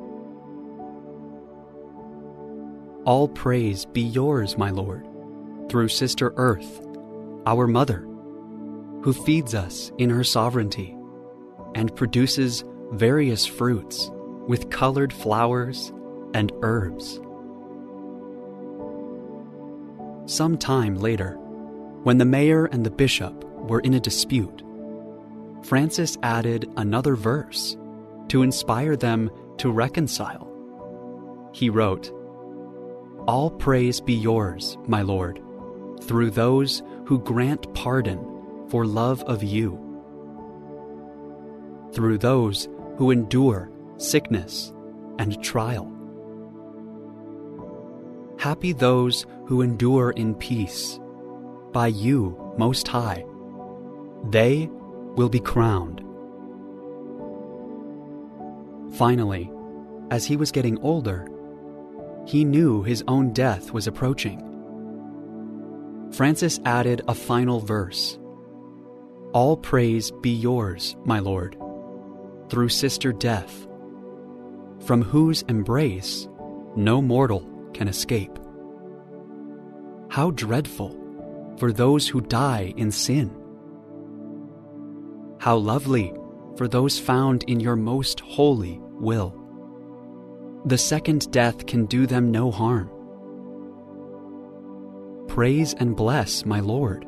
All 3.04 3.28
praise 3.28 3.84
be 3.84 4.00
yours, 4.00 4.56
my 4.56 4.70
Lord, 4.70 5.06
through 5.68 5.88
Sister 5.88 6.32
Earth, 6.38 6.80
our 7.44 7.66
Mother, 7.66 8.06
who 9.02 9.12
feeds 9.12 9.54
us 9.54 9.92
in 9.98 10.08
her 10.08 10.24
sovereignty 10.24 10.96
and 11.74 11.94
produces 11.94 12.64
various 12.92 13.44
fruits 13.44 14.10
with 14.48 14.70
colored 14.70 15.12
flowers 15.12 15.92
and 16.32 16.50
herbs. 16.62 17.20
Some 20.24 20.56
time 20.56 20.94
later, 20.94 21.38
when 22.04 22.18
the 22.18 22.24
mayor 22.24 22.66
and 22.66 22.84
the 22.84 22.90
bishop 22.90 23.44
were 23.44 23.80
in 23.80 23.94
a 23.94 24.00
dispute, 24.00 24.62
Francis 25.62 26.18
added 26.22 26.70
another 26.76 27.16
verse 27.16 27.78
to 28.28 28.42
inspire 28.42 28.94
them 28.94 29.30
to 29.56 29.70
reconcile. 29.70 30.50
He 31.54 31.70
wrote, 31.70 32.12
All 33.26 33.50
praise 33.50 34.02
be 34.02 34.12
yours, 34.12 34.76
my 34.86 35.00
Lord, 35.00 35.40
through 36.02 36.30
those 36.30 36.82
who 37.06 37.20
grant 37.20 37.72
pardon 37.72 38.20
for 38.68 38.84
love 38.84 39.22
of 39.22 39.42
you, 39.42 39.80
through 41.94 42.18
those 42.18 42.68
who 42.98 43.10
endure 43.10 43.70
sickness 43.96 44.74
and 45.18 45.42
trial. 45.42 45.90
Happy 48.38 48.72
those 48.72 49.24
who 49.46 49.62
endure 49.62 50.10
in 50.10 50.34
peace 50.34 51.00
by 51.74 51.88
you, 51.88 52.54
Most 52.56 52.86
High. 52.86 53.26
They 54.30 54.70
will 55.16 55.28
be 55.28 55.40
crowned. 55.40 56.00
Finally, 58.96 59.50
as 60.12 60.24
he 60.24 60.36
was 60.36 60.52
getting 60.52 60.78
older, 60.78 61.28
he 62.26 62.44
knew 62.44 62.84
his 62.84 63.02
own 63.08 63.32
death 63.32 63.72
was 63.72 63.88
approaching. 63.88 64.40
Francis 66.12 66.60
added 66.64 67.02
a 67.08 67.14
final 67.14 67.58
verse 67.58 68.18
All 69.32 69.56
praise 69.56 70.12
be 70.22 70.30
yours, 70.30 70.94
my 71.04 71.18
Lord, 71.18 71.56
through 72.48 72.68
Sister 72.68 73.12
Death, 73.12 73.66
from 74.86 75.02
whose 75.02 75.42
embrace 75.48 76.28
no 76.76 77.02
mortal 77.02 77.44
can 77.74 77.88
escape. 77.88 78.38
How 80.08 80.30
dreadful 80.30 81.03
for 81.58 81.72
those 81.72 82.08
who 82.08 82.20
die 82.20 82.74
in 82.76 82.90
sin. 82.90 83.30
How 85.38 85.56
lovely 85.56 86.12
for 86.56 86.68
those 86.68 86.98
found 86.98 87.42
in 87.44 87.60
your 87.60 87.76
most 87.76 88.20
holy 88.20 88.78
will. 88.80 89.34
The 90.66 90.78
second 90.78 91.30
death 91.30 91.66
can 91.66 91.86
do 91.86 92.06
them 92.06 92.30
no 92.30 92.50
harm. 92.50 92.90
Praise 95.28 95.74
and 95.74 95.96
bless 95.96 96.46
my 96.46 96.60
Lord, 96.60 97.04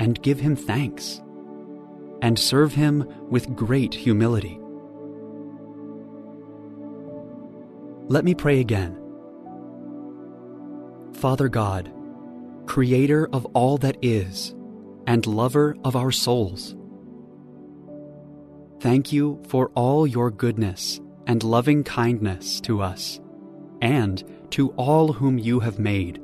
and 0.00 0.20
give 0.22 0.40
him 0.40 0.56
thanks, 0.56 1.22
and 2.20 2.38
serve 2.38 2.74
him 2.74 3.08
with 3.30 3.54
great 3.54 3.94
humility. 3.94 4.58
Let 8.08 8.24
me 8.24 8.34
pray 8.34 8.60
again. 8.60 8.98
Father 11.14 11.48
God, 11.48 11.92
creator 12.66 13.28
of 13.32 13.44
all 13.46 13.78
that 13.78 13.96
is, 14.02 14.54
and 15.06 15.26
lover 15.26 15.76
of 15.84 15.96
our 15.96 16.12
souls. 16.12 16.76
Thank 18.80 19.12
you 19.12 19.42
for 19.48 19.70
all 19.74 20.06
your 20.06 20.30
goodness 20.30 21.00
and 21.26 21.42
loving 21.42 21.84
kindness 21.84 22.60
to 22.62 22.80
us, 22.82 23.20
and 23.80 24.22
to 24.50 24.70
all 24.70 25.12
whom 25.12 25.38
you 25.38 25.60
have 25.60 25.78
made. 25.78 26.20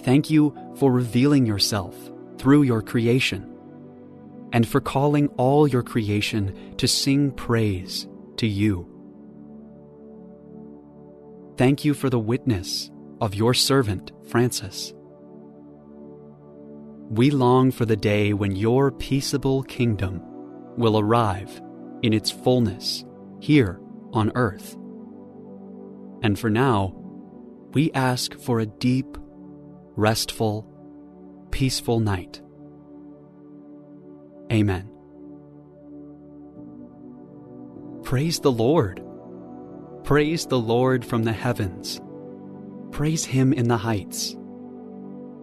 Thank 0.00 0.30
you 0.30 0.56
for 0.76 0.90
revealing 0.90 1.46
yourself 1.46 1.94
through 2.38 2.62
your 2.62 2.82
creation, 2.82 3.48
and 4.52 4.66
for 4.66 4.80
calling 4.80 5.28
all 5.36 5.68
your 5.68 5.82
creation 5.82 6.74
to 6.78 6.88
sing 6.88 7.30
praise 7.30 8.08
to 8.36 8.46
you. 8.46 8.88
Thank 11.56 11.84
you 11.84 11.94
for 11.94 12.10
the 12.10 12.18
witness 12.18 12.90
of 13.22 13.36
your 13.36 13.54
servant 13.54 14.10
Francis. 14.26 14.92
We 17.08 17.30
long 17.30 17.70
for 17.70 17.86
the 17.86 17.96
day 17.96 18.32
when 18.32 18.56
your 18.56 18.90
peaceable 18.90 19.62
kingdom 19.62 20.20
will 20.76 20.98
arrive 20.98 21.62
in 22.02 22.12
its 22.12 22.32
fullness 22.32 23.04
here 23.38 23.80
on 24.12 24.32
earth. 24.34 24.74
And 26.24 26.36
for 26.36 26.50
now, 26.50 26.96
we 27.72 27.92
ask 27.92 28.36
for 28.40 28.58
a 28.58 28.66
deep, 28.66 29.16
restful, 29.94 30.66
peaceful 31.52 32.00
night. 32.00 32.42
Amen. 34.50 34.90
Praise 38.02 38.40
the 38.40 38.50
Lord. 38.50 39.00
Praise 40.02 40.46
the 40.46 40.58
Lord 40.58 41.04
from 41.04 41.22
the 41.22 41.32
heavens. 41.32 42.00
Praise 42.92 43.24
him 43.24 43.54
in 43.54 43.68
the 43.68 43.76
heights. 43.76 44.36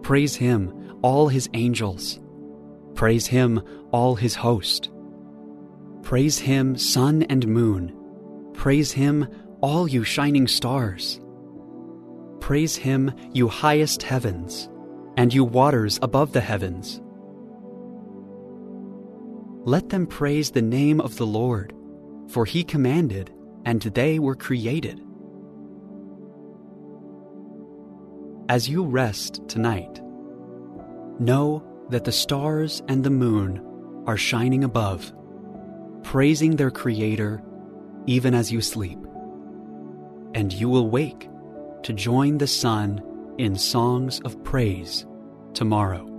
Praise 0.02 0.36
him, 0.36 0.98
all 1.02 1.26
his 1.26 1.50
angels. 1.52 2.20
Praise 2.94 3.26
him, 3.26 3.60
all 3.90 4.14
his 4.14 4.36
host. 4.36 4.90
Praise 6.02 6.38
him, 6.38 6.76
sun 6.76 7.24
and 7.24 7.48
moon. 7.48 7.92
Praise 8.54 8.92
him, 8.92 9.26
all 9.60 9.88
you 9.88 10.04
shining 10.04 10.46
stars. 10.46 11.20
Praise 12.38 12.76
him, 12.76 13.12
you 13.32 13.48
highest 13.48 14.02
heavens, 14.04 14.70
and 15.16 15.34
you 15.34 15.44
waters 15.44 15.98
above 16.02 16.32
the 16.32 16.40
heavens. 16.40 17.02
Let 19.64 19.88
them 19.88 20.06
praise 20.06 20.52
the 20.52 20.62
name 20.62 21.00
of 21.00 21.16
the 21.16 21.26
Lord, 21.26 21.74
for 22.28 22.44
he 22.44 22.62
commanded, 22.62 23.32
and 23.64 23.82
they 23.82 24.20
were 24.20 24.36
created. 24.36 25.02
As 28.50 28.68
you 28.68 28.82
rest 28.82 29.42
tonight, 29.46 30.00
know 31.20 31.62
that 31.88 32.02
the 32.02 32.10
stars 32.10 32.82
and 32.88 33.04
the 33.04 33.08
moon 33.08 33.62
are 34.08 34.16
shining 34.16 34.64
above, 34.64 35.12
praising 36.02 36.56
their 36.56 36.72
Creator 36.72 37.40
even 38.06 38.34
as 38.34 38.50
you 38.50 38.60
sleep. 38.60 38.98
And 40.34 40.52
you 40.52 40.68
will 40.68 40.90
wake 40.90 41.30
to 41.84 41.92
join 41.92 42.38
the 42.38 42.48
sun 42.48 43.00
in 43.38 43.54
songs 43.54 44.18
of 44.22 44.42
praise 44.42 45.06
tomorrow. 45.54 46.09